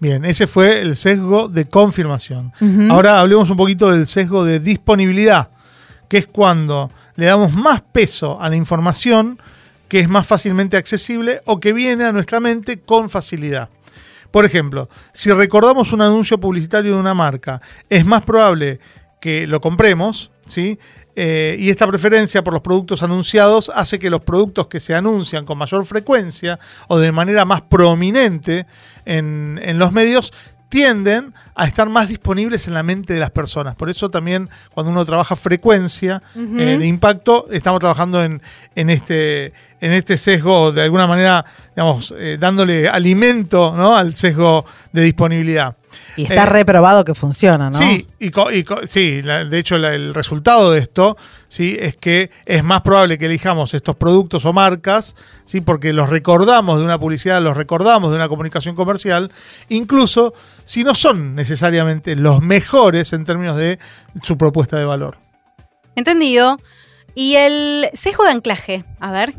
[0.01, 2.53] Bien, ese fue el sesgo de confirmación.
[2.90, 5.51] Ahora hablemos un poquito del sesgo de disponibilidad,
[6.09, 9.38] que es cuando le damos más peso a la información
[9.88, 13.70] que es más fácilmente accesible o que viene a nuestra mente con facilidad.
[14.30, 18.78] Por ejemplo, si recordamos un anuncio publicitario de una marca, es más probable
[19.20, 20.78] que lo compremos, ¿sí?
[21.21, 25.45] Eh, y esta preferencia por los productos anunciados hace que los productos que se anuncian
[25.45, 28.66] con mayor frecuencia o de manera más prominente
[29.05, 30.33] en, los medios
[30.69, 33.75] tienden a estar más disponibles en la mente de las personas.
[33.75, 38.41] Por eso también cuando uno trabaja frecuencia eh, de impacto, estamos trabajando en,
[38.77, 41.45] en, este, en este sesgo, de alguna manera,
[41.75, 43.97] digamos, eh, dándole alimento ¿no?
[43.97, 45.75] al sesgo de disponibilidad.
[46.16, 47.76] Y está Eh, reprobado que funciona, ¿no?
[47.76, 51.16] Sí, y, co- y co- sí, la- de hecho la- el resultado de esto
[51.49, 55.16] sí es que es más probable que elijamos estos productos o marcas,
[55.47, 59.30] sí, porque los recordamos de una publicidad, los recordamos de una comunicación comercial,
[59.68, 60.34] incluso
[60.64, 63.78] si no son necesariamente los mejores en términos de
[64.22, 65.18] su propuesta de valor.
[65.97, 66.59] Entendido.
[67.14, 69.34] Y el sesgo de anclaje, a ver.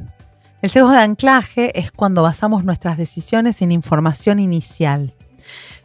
[0.62, 5.14] El sesgo de anclaje es cuando basamos nuestras decisiones en información inicial.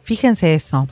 [0.05, 0.87] Fíjense eso.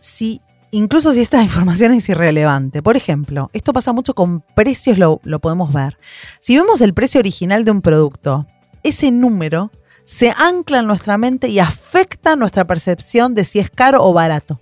[0.00, 0.40] Si,
[0.72, 2.82] incluso si esta información es irrelevante.
[2.82, 5.96] Por ejemplo, esto pasa mucho con precios, lo, podemos ver.
[6.40, 8.46] Si vemos el precio original de un producto,
[8.82, 9.70] ese número
[10.04, 14.58] se ancla en nuestra mente y afecta nuestra percepción de si es caro o barato.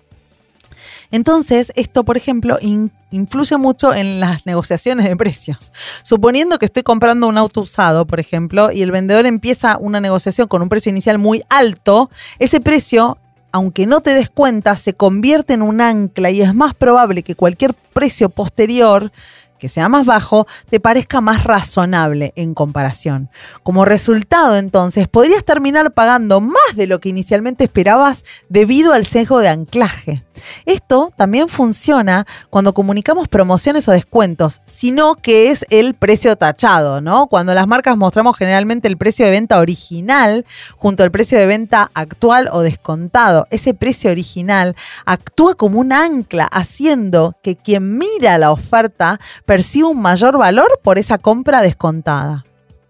[1.11, 5.73] Entonces, esto, por ejemplo, in- influye mucho en las negociaciones de precios.
[6.03, 10.47] Suponiendo que estoy comprando un auto usado, por ejemplo, y el vendedor empieza una negociación
[10.49, 13.17] con un precio inicial muy alto, ese precio,
[13.53, 17.35] aunque no te des cuenta, se convierte en un ancla y es más probable que
[17.35, 19.13] cualquier precio posterior
[19.61, 23.29] que sea más bajo, te parezca más razonable en comparación.
[23.63, 29.39] Como resultado, entonces, podrías terminar pagando más de lo que inicialmente esperabas debido al sesgo
[29.39, 30.25] de anclaje.
[30.65, 37.27] Esto también funciona cuando comunicamos promociones o descuentos, sino que es el precio tachado, ¿no?
[37.27, 40.45] Cuando las marcas mostramos generalmente el precio de venta original
[40.77, 43.47] junto al precio de venta actual o descontado.
[43.51, 50.01] Ese precio original actúa como un ancla, haciendo que quien mira la oferta perciba un
[50.01, 52.45] mayor valor por esa compra descontada.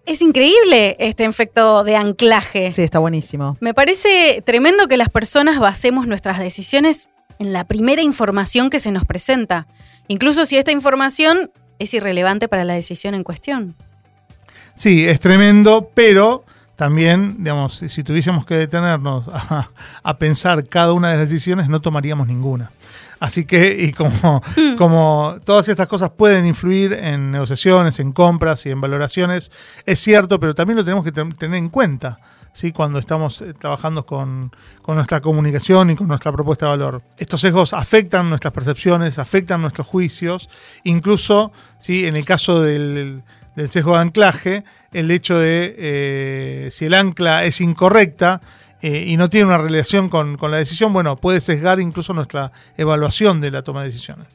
[0.05, 2.71] Es increíble este efecto de anclaje.
[2.71, 3.57] Sí, está buenísimo.
[3.61, 7.09] Me parece tremendo que las personas basemos nuestras decisiones
[7.39, 9.69] en la primera información que se nos presenta,
[10.07, 13.75] incluso si esta información es irrelevante para la decisión en cuestión.
[14.75, 16.45] Sí, es tremendo, pero
[16.77, 19.71] también, digamos, si tuviésemos que detenernos a,
[20.03, 22.71] a pensar cada una de las decisiones, no tomaríamos ninguna.
[23.21, 24.43] Así que, y como,
[24.77, 29.53] como todas estas cosas pueden influir en negociaciones, en compras y en valoraciones,
[29.87, 32.19] es cierto, pero también lo tenemos que ten- tener en cuenta.
[32.53, 32.73] ¿sí?
[32.73, 34.51] cuando estamos eh, trabajando con,
[34.83, 37.03] con nuestra comunicación y con nuestra propuesta de valor.
[37.17, 40.49] Estos sesgos afectan nuestras percepciones, afectan nuestros juicios,
[40.83, 42.07] incluso ¿sí?
[42.07, 43.23] en el caso del,
[43.55, 48.41] del sesgo de anclaje, el hecho de eh, si el ancla es incorrecta
[48.83, 52.53] eh, y no tiene una relación con, con la decisión, bueno, puede sesgar incluso nuestra
[52.77, 54.27] evaluación de la toma de decisiones.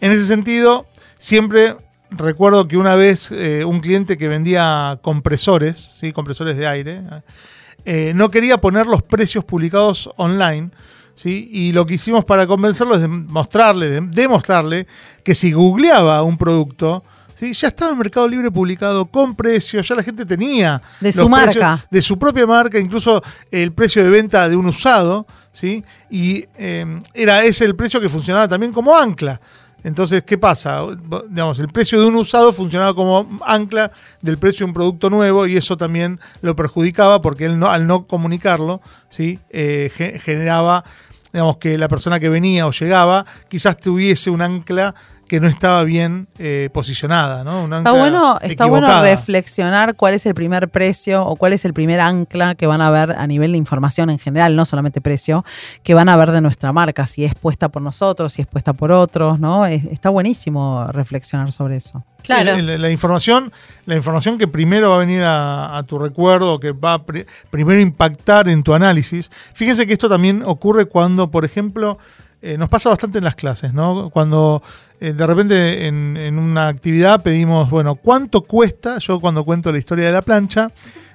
[0.00, 0.86] En ese sentido,
[1.18, 1.76] siempre
[2.10, 6.12] recuerdo que una vez eh, un cliente que vendía compresores, ¿sí?
[6.12, 7.02] compresores de aire,
[7.84, 10.70] eh, no quería poner los precios publicados online.
[11.14, 11.48] ¿sí?
[11.50, 14.86] Y lo que hicimos para convencerlo es mostrarle, de- demostrarle
[15.24, 17.02] que si googleaba un producto,
[17.36, 17.52] ¿sí?
[17.52, 21.86] ya estaba en Mercado Libre publicado con precios, ya la gente tenía De su marca.
[21.88, 23.22] de su propia marca, incluso
[23.52, 25.84] el precio de venta de un usado, ¿sí?
[26.10, 29.40] Y eh, era ese el precio que funcionaba también como ancla.
[29.84, 30.82] Entonces, ¿qué pasa?
[31.28, 35.46] Digamos, el precio de un usado funcionaba como ancla del precio de un producto nuevo
[35.46, 39.38] y eso también lo perjudicaba porque él no, al no comunicarlo, ¿sí?
[39.50, 40.82] Eh, ge- generaba,
[41.32, 44.92] digamos, que la persona que venía o llegaba quizás tuviese un ancla
[45.28, 47.64] que no estaba bien eh, posicionada, ¿no?
[47.64, 51.74] Un Está bueno, está bueno reflexionar cuál es el primer precio o cuál es el
[51.74, 55.44] primer ancla que van a ver a nivel de información en general, no solamente precio,
[55.82, 58.72] que van a ver de nuestra marca, si es puesta por nosotros, si es puesta
[58.72, 59.66] por otros, ¿no?
[59.66, 62.04] Es- está buenísimo reflexionar sobre eso.
[62.22, 62.56] Claro.
[62.60, 63.52] La, la información,
[63.84, 67.24] la información que primero va a venir a, a tu recuerdo, que va a pri-
[67.50, 69.30] primero impactar en tu análisis.
[69.54, 71.98] Fíjense que esto también ocurre cuando, por ejemplo,
[72.46, 74.08] eh, nos pasa bastante en las clases, ¿no?
[74.10, 74.62] Cuando
[75.00, 78.98] eh, de repente en, en una actividad pedimos, bueno, ¿cuánto cuesta?
[78.98, 80.68] Yo cuando cuento la historia de la plancha,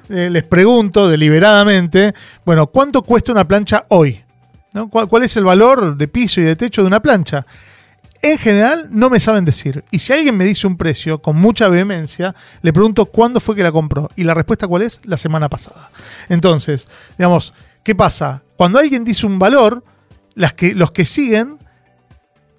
[0.09, 2.13] eh, les pregunto deliberadamente,
[2.45, 4.21] bueno, ¿cuánto cuesta una plancha hoy?
[4.73, 4.89] ¿No?
[4.89, 7.45] ¿Cuál, cuál es el valor de piso y de techo de una plancha?
[8.21, 9.85] En general no me saben decir.
[9.89, 13.63] Y si alguien me dice un precio con mucha vehemencia, le pregunto cuándo fue que
[13.63, 14.09] la compró.
[14.17, 14.99] Y la respuesta cuál es?
[15.05, 15.91] La semana pasada.
[16.27, 17.53] Entonces, digamos,
[17.83, 18.41] ¿qué pasa?
[18.57, 19.81] Cuando alguien dice un valor,
[20.35, 21.57] las que, los que siguen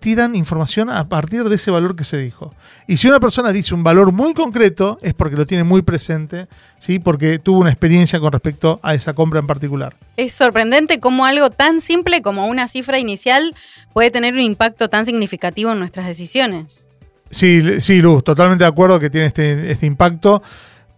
[0.02, 2.52] tiran información a partir de ese valor que se dijo.
[2.88, 6.48] Y si una persona dice un valor muy concreto, es porque lo tiene muy presente,
[6.80, 6.98] ¿sí?
[6.98, 9.94] porque tuvo una experiencia con respecto a esa compra en particular.
[10.16, 13.54] Es sorprendente cómo algo tan simple como una cifra inicial
[13.92, 16.88] puede tener un impacto tan significativo en nuestras decisiones.
[17.30, 20.42] Sí, sí, Luz, totalmente de acuerdo que tiene este, este impacto.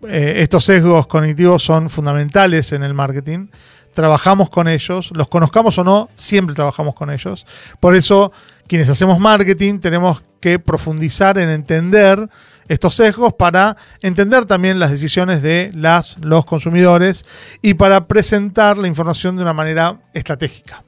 [0.09, 3.49] Eh, estos sesgos cognitivos son fundamentales en el marketing,
[3.95, 7.47] trabajamos con ellos, los conozcamos o no, siempre trabajamos con ellos.
[7.81, 8.33] Por eso,
[8.67, 12.29] quienes hacemos marketing tenemos que profundizar en entender
[12.69, 17.25] estos sesgos para entender también las decisiones de los consumidores
[17.63, 20.83] y para presentar la información de una manera estratégica.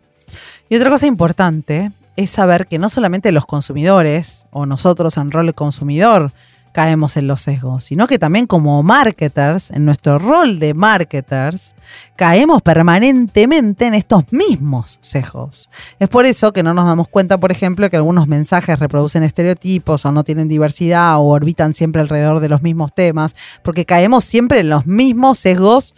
[0.69, 5.55] Y otra cosa importante es saber que no solamente los consumidores o nosotros en rol
[5.55, 6.33] consumidor
[6.77, 11.75] caemos en los sesgos, sino que también como marketers, en nuestro rol de marketers,
[12.17, 15.71] caemos permanentemente en estos mismos sesgos.
[15.99, 20.05] Es por eso que no nos damos cuenta, por ejemplo, que algunos mensajes reproducen estereotipos
[20.05, 24.61] o no tienen diversidad o orbitan siempre alrededor de los mismos temas, porque caemos siempre
[24.61, 25.95] en los mismos sesgos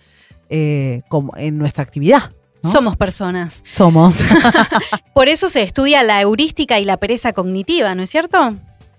[0.49, 2.31] eh, como en nuestra actividad.
[2.63, 2.71] ¿no?
[2.71, 3.65] Somos personas.
[3.67, 4.21] Somos.
[5.13, 8.55] Por eso se estudia la heurística y la pereza cognitiva, ¿no es cierto?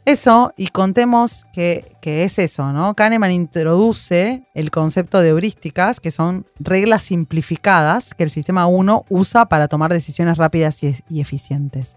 [0.09, 2.95] Eso, y contemos que, que es eso, ¿no?
[2.95, 9.45] Kahneman introduce el concepto de heurísticas, que son reglas simplificadas que el sistema 1 usa
[9.45, 11.95] para tomar decisiones rápidas y, y eficientes.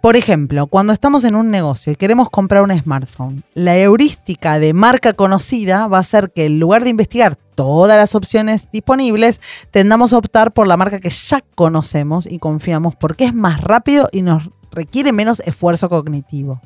[0.00, 4.72] Por ejemplo, cuando estamos en un negocio y queremos comprar un smartphone, la heurística de
[4.72, 9.40] marca conocida va a ser que en lugar de investigar todas las opciones disponibles,
[9.72, 14.08] tendamos a optar por la marca que ya conocemos y confiamos porque es más rápido
[14.12, 16.60] y nos requiere menos esfuerzo cognitivo.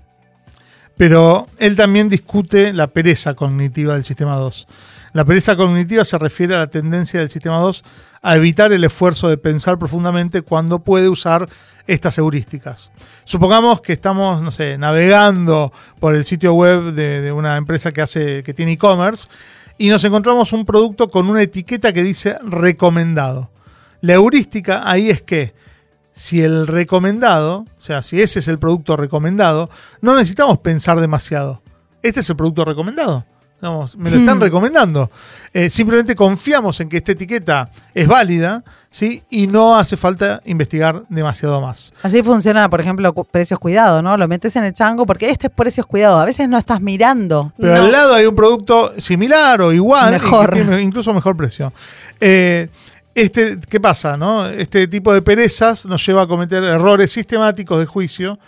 [0.98, 4.66] Pero él también discute la pereza cognitiva del sistema 2.
[5.14, 7.82] La pereza cognitiva se refiere a la tendencia del sistema 2
[8.20, 11.48] a evitar el esfuerzo de pensar profundamente cuando puede usar
[11.86, 12.90] estas heurísticas.
[13.24, 18.02] Supongamos que estamos, no sé, navegando por el sitio web de, de una empresa que
[18.02, 19.28] hace, que tiene e-commerce,
[19.78, 23.50] y nos encontramos un producto con una etiqueta que dice recomendado.
[24.00, 25.54] La heurística ahí es que
[26.18, 31.62] si el recomendado, o sea, si ese es el producto recomendado, no necesitamos pensar demasiado.
[32.02, 33.24] Este es el producto recomendado.
[33.96, 34.42] Me lo están Hmm.
[34.42, 35.10] recomendando.
[35.52, 39.22] Eh, simplemente confiamos en que esta etiqueta es válida, ¿sí?
[39.30, 41.92] Y no hace falta investigar demasiado más.
[42.02, 44.16] Así funciona, por ejemplo, cu- precios cuidado, ¿no?
[44.16, 46.20] Lo metes en el chango porque este es precios cuidado.
[46.20, 47.52] A veces no estás mirando.
[47.58, 47.82] Pero No.
[47.82, 50.52] al lado hay un producto similar o igual, y que Mejor.
[50.52, 51.72] tiene incluso mejor precio.
[52.20, 52.68] Eh,
[53.14, 54.16] este, ¿Qué pasa?
[54.16, 54.46] No?
[54.46, 58.38] Este tipo de perezas nos lleva a cometer errores sistemáticos de juicio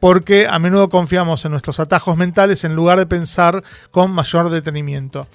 [0.00, 5.28] porque a menudo confiamos en nuestros atajos mentales en lugar de pensar con mayor detenimiento.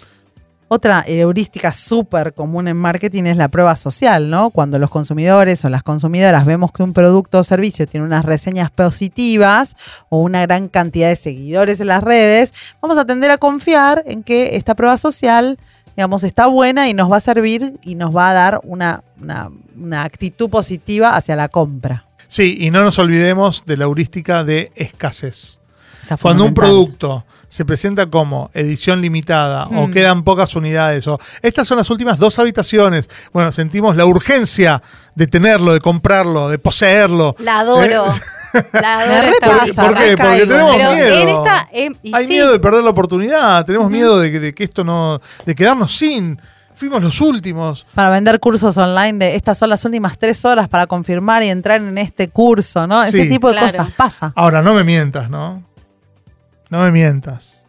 [0.70, 4.50] Otra heurística súper común en marketing es la prueba social, ¿no?
[4.50, 8.70] Cuando los consumidores o las consumidoras vemos que un producto o servicio tiene unas reseñas
[8.70, 9.78] positivas
[10.10, 14.24] o una gran cantidad de seguidores en las redes, vamos a tender a confiar en
[14.24, 15.58] que esta prueba social,
[15.98, 19.50] digamos, está buena y nos va a servir y nos va a dar una, una-
[19.76, 22.06] una actitud positiva hacia la compra.
[22.28, 25.60] Sí, y no nos olvidemos de la heurística de escasez.
[26.22, 29.92] Cuando un producto se presenta como edición limitada o Mm.
[29.92, 34.82] quedan pocas unidades o estas son las últimas dos habitaciones, bueno, sentimos la urgencia
[35.16, 37.36] de tenerlo, de comprarlo, de poseerlo.
[37.40, 38.06] La adoro.
[38.06, 38.14] La
[38.54, 39.74] Me esta repasa, marca.
[39.84, 40.10] ¿Por qué?
[40.10, 40.48] Porque caigo.
[40.48, 41.16] tenemos Pero miedo.
[41.22, 41.68] en esta.
[41.72, 44.64] eh, y Hay sí, miedo de perder la oportunidad, tenemos miedo de que, de que
[44.64, 46.40] esto no, de quedarnos sin.
[46.76, 47.88] Fuimos los últimos.
[47.96, 51.82] Para vender cursos online de estas son las últimas tres horas para confirmar y entrar
[51.82, 53.04] en este curso, ¿no?
[53.04, 53.68] Ese tipo de Claro.
[53.68, 54.32] cosas pasa.
[54.36, 55.64] Ahora, no me mientas, ¿no?
[56.70, 57.64] No me mientas.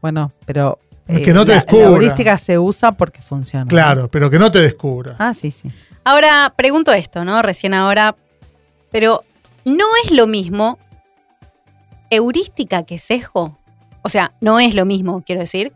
[0.00, 1.84] Bueno, pero Es que no te la, descubra.
[1.84, 3.66] la heurística se usa porque funciona.
[3.66, 5.14] Claro, pero que no te descubra.
[5.20, 5.70] Ah, sí, sí.
[6.02, 7.42] Ahora, pregunto esto, ¿no?
[7.42, 8.16] Recién ahora.
[8.90, 9.22] Pero,
[9.64, 10.78] ¿no es lo mismo
[12.10, 13.58] heurística que sesgo?
[14.02, 15.72] O sea, no es lo mismo, quiero decir.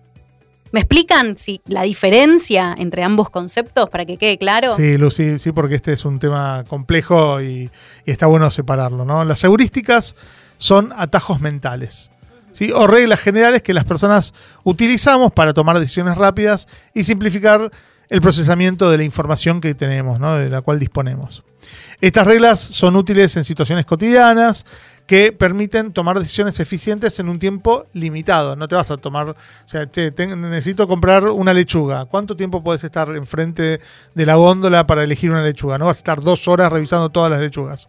[0.72, 4.74] ¿Me explican si la diferencia entre ambos conceptos para que quede claro?
[4.74, 7.70] Sí, Lucy, sí, porque este es un tema complejo y,
[8.05, 9.24] y está bueno separarlo, ¿no?
[9.24, 10.16] Las heurísticas
[10.59, 12.11] son atajos mentales,
[12.53, 12.72] ¿sí?
[12.72, 14.34] O reglas generales que las personas
[14.64, 17.70] utilizamos para tomar decisiones rápidas y simplificar
[18.09, 20.37] el procesamiento de la información que tenemos, ¿no?
[20.37, 21.45] De la cual disponemos.
[22.01, 24.67] Estas reglas son útiles en situaciones cotidianas
[25.07, 28.57] que permiten tomar decisiones eficientes en un tiempo limitado.
[28.57, 32.05] No te vas a tomar, o sea, che, necesito comprar una lechuga.
[32.07, 33.81] ¿Cuánto tiempo puedes estar enfrente
[34.14, 35.79] de la góndola para elegir una lechuga?
[35.79, 37.89] No vas a estar dos horas revisando todas las lechugas.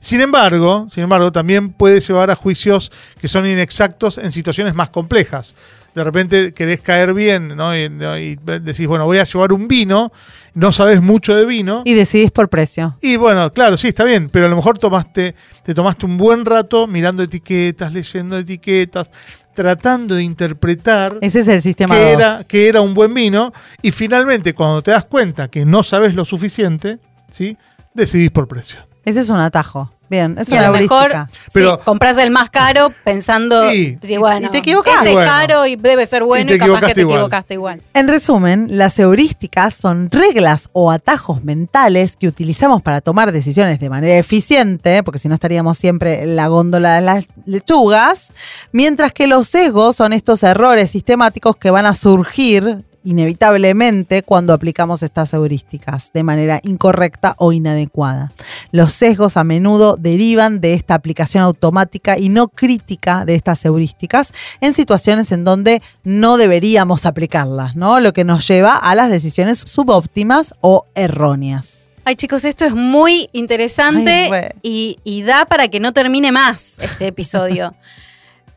[0.00, 2.90] Sin embargo, sin embargo, también puede llevar a juicios
[3.20, 5.54] que son inexactos en situaciones más complejas.
[5.94, 7.76] De repente querés caer bien, ¿no?
[7.76, 10.12] Y, y decís, bueno, voy a llevar un vino,
[10.54, 11.82] no sabes mucho de vino.
[11.84, 12.96] Y decidís por precio.
[13.00, 15.34] Y bueno, claro, sí, está bien, pero a lo mejor tomaste,
[15.64, 19.10] te tomaste un buen rato mirando etiquetas, leyendo etiquetas,
[19.54, 22.12] tratando de interpretar Ese es el sistema que 2.
[22.12, 26.14] era, que era un buen vino, y finalmente cuando te das cuenta que no sabes
[26.14, 26.98] lo suficiente,
[27.32, 27.56] ¿sí?
[27.94, 28.78] decidís por precio.
[29.04, 29.92] Ese es un atajo.
[30.10, 31.26] Bien, es Y a una lo mejor.
[31.52, 33.96] Pero- sí, compras el más caro pensando, Sí.
[34.02, 34.96] sí, bueno, y te equivocás.
[34.98, 35.22] este Bueno.
[35.22, 37.16] es caro y debe ser bueno te y, capaz que equivocaste te igual.
[37.18, 37.82] equivocaste igual.
[37.94, 43.88] En resumen, las heurísticas son reglas o atajos mentales que utilizamos para tomar decisiones de
[43.88, 48.32] manera eficiente, porque si no estaríamos siempre en la góndola de las lechugas,
[48.72, 55.02] mientras que los sesgos son estos errores sistemáticos que van a surgir inevitablemente cuando aplicamos
[55.02, 58.32] estas heurísticas de manera incorrecta o inadecuada.
[58.72, 64.32] Los sesgos a menudo derivan de esta aplicación automática y no crítica de estas heurísticas
[64.60, 68.00] en situaciones en donde no deberíamos aplicarlas, ¿no?
[68.00, 71.90] Lo que nos lleva a las decisiones subóptimas o erróneas.
[72.04, 76.78] Ay, chicos, esto es muy interesante Ay, y, y da para que no termine más
[76.80, 77.74] este episodio.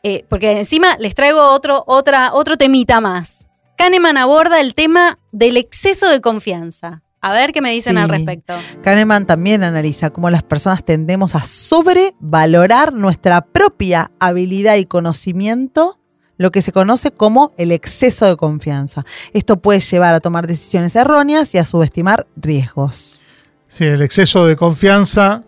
[0.05, 3.42] Eh, porque encima les traigo otro, otra, otro temita más.
[3.83, 7.01] Kahneman aborda el tema del exceso de confianza.
[7.19, 7.99] A ver qué me dicen Sí.
[8.01, 8.53] al respecto.
[8.81, 15.99] Kahneman también analiza cómo las personas tendemos a sobrevalorar nuestra propia habilidad y conocimiento,
[16.37, 19.03] lo que se conoce como el exceso de confianza.
[19.33, 23.21] Esto puede llevar a tomar decisiones erróneas y a subestimar riesgos.
[23.67, 25.43] Sí, el exceso de confianza,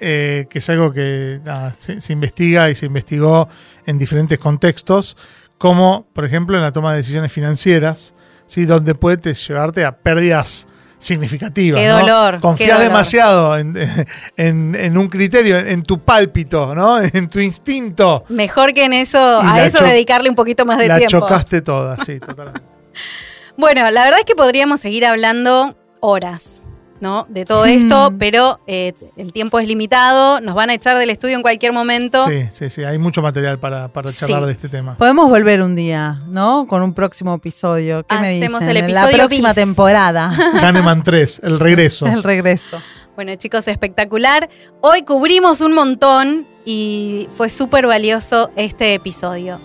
[0.00, 1.40] eh, que es algo que
[1.76, 3.48] se investiga y se investigó
[3.84, 5.16] en diferentes contextos,
[5.64, 8.12] como por ejemplo en la toma de decisiones financieras,
[8.44, 8.66] ¿sí?
[8.66, 10.66] donde puede llevarte a pérdidas
[10.98, 11.80] significativas.
[11.80, 12.00] Qué ¿no?
[12.00, 12.82] dolor, qué Confías dolor.
[12.92, 13.74] demasiado en,
[14.36, 17.00] en- en un criterio, en, en tu pálpito, ¿no?
[17.02, 18.24] en tu instinto.
[18.28, 21.18] Mejor que en eso, Y a la eso dedicarle un poquito más de La tiempo.
[21.20, 22.60] chocaste toda, sí, totalmente.
[23.56, 26.60] Bueno, la verdad es que podríamos seguir hablando horas,
[27.00, 27.26] ¿no?
[27.28, 28.18] De todo esto, Mm.
[28.18, 32.26] pero eh, el tiempo es limitado, nos van a echar del estudio en cualquier momento.
[32.28, 34.46] Sí, sí, sí, hay mucho material para, para charlar Sí.
[34.46, 34.94] de este tema.
[34.94, 36.66] Podemos volver un día, ¿no?
[36.66, 38.04] Con un próximo episodio.
[38.06, 38.76] ¿Qué me Hacemos dicen?
[38.76, 39.54] el En la episodio próxima bis.
[39.56, 40.36] temporada.
[40.60, 42.06] Kahneman 3, el regreso.
[42.06, 42.80] el regreso.
[43.16, 44.48] Bueno, chicos, espectacular.
[44.80, 49.60] Hoy cubrimos un montón y fue súper valioso este episodio.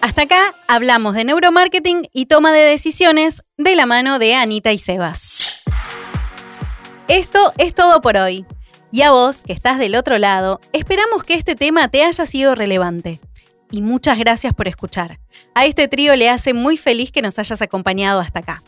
[0.00, 4.78] Hasta acá hablamos de neuromarketing y toma de decisiones de la mano de Anita y
[4.78, 5.35] Sebas.
[7.08, 8.44] Esto es todo por hoy.
[8.90, 12.56] Y a vos, que estás del otro lado, esperamos que este tema te haya sido
[12.56, 13.20] relevante.
[13.70, 15.20] Y muchas gracias por escuchar.
[15.54, 18.62] A este trío le hace muy feliz que nos hayas acompañado hasta acá.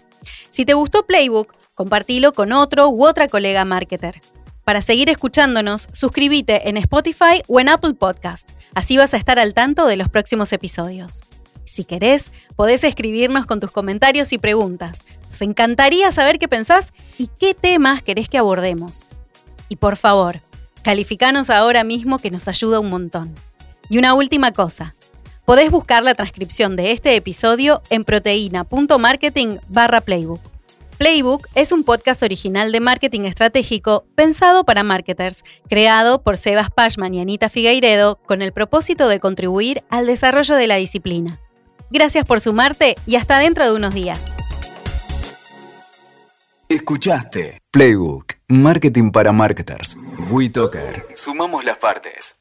[0.51, 4.21] Si te gustó Playbook, compartilo con otro u otra colega marketer.
[4.63, 8.49] Para seguir escuchándonos, suscríbete en Spotify o en Apple Podcast.
[8.73, 11.23] Así vas a estar al tanto de los próximos episodios.
[11.65, 15.01] Si querés, podés escribirnos con tus comentarios y preguntas.
[15.29, 19.09] Nos encantaría saber qué pensás y qué temas querés que abordemos.
[19.69, 20.41] Y por favor,
[20.83, 23.35] calificanos ahora mismo que nos ayuda un montón.
[23.91, 24.95] Y una última cosa.
[25.45, 30.41] Podés buscar la transcripción de este episodio en proteína.marketing barra playbook.
[30.99, 37.15] Playbook es un podcast original de marketing estratégico pensado para marketers, creado por Sebas Pashman
[37.15, 41.41] y Anita Figueiredo con el propósito de contribuir al desarrollo de la disciplina.
[41.91, 44.35] Gracias por sumarte y hasta dentro de unos días.
[46.71, 49.97] Escuchaste Playbook, Marketing para Marketers.
[50.31, 51.07] WeToker.
[51.15, 52.39] Sumamos las partes.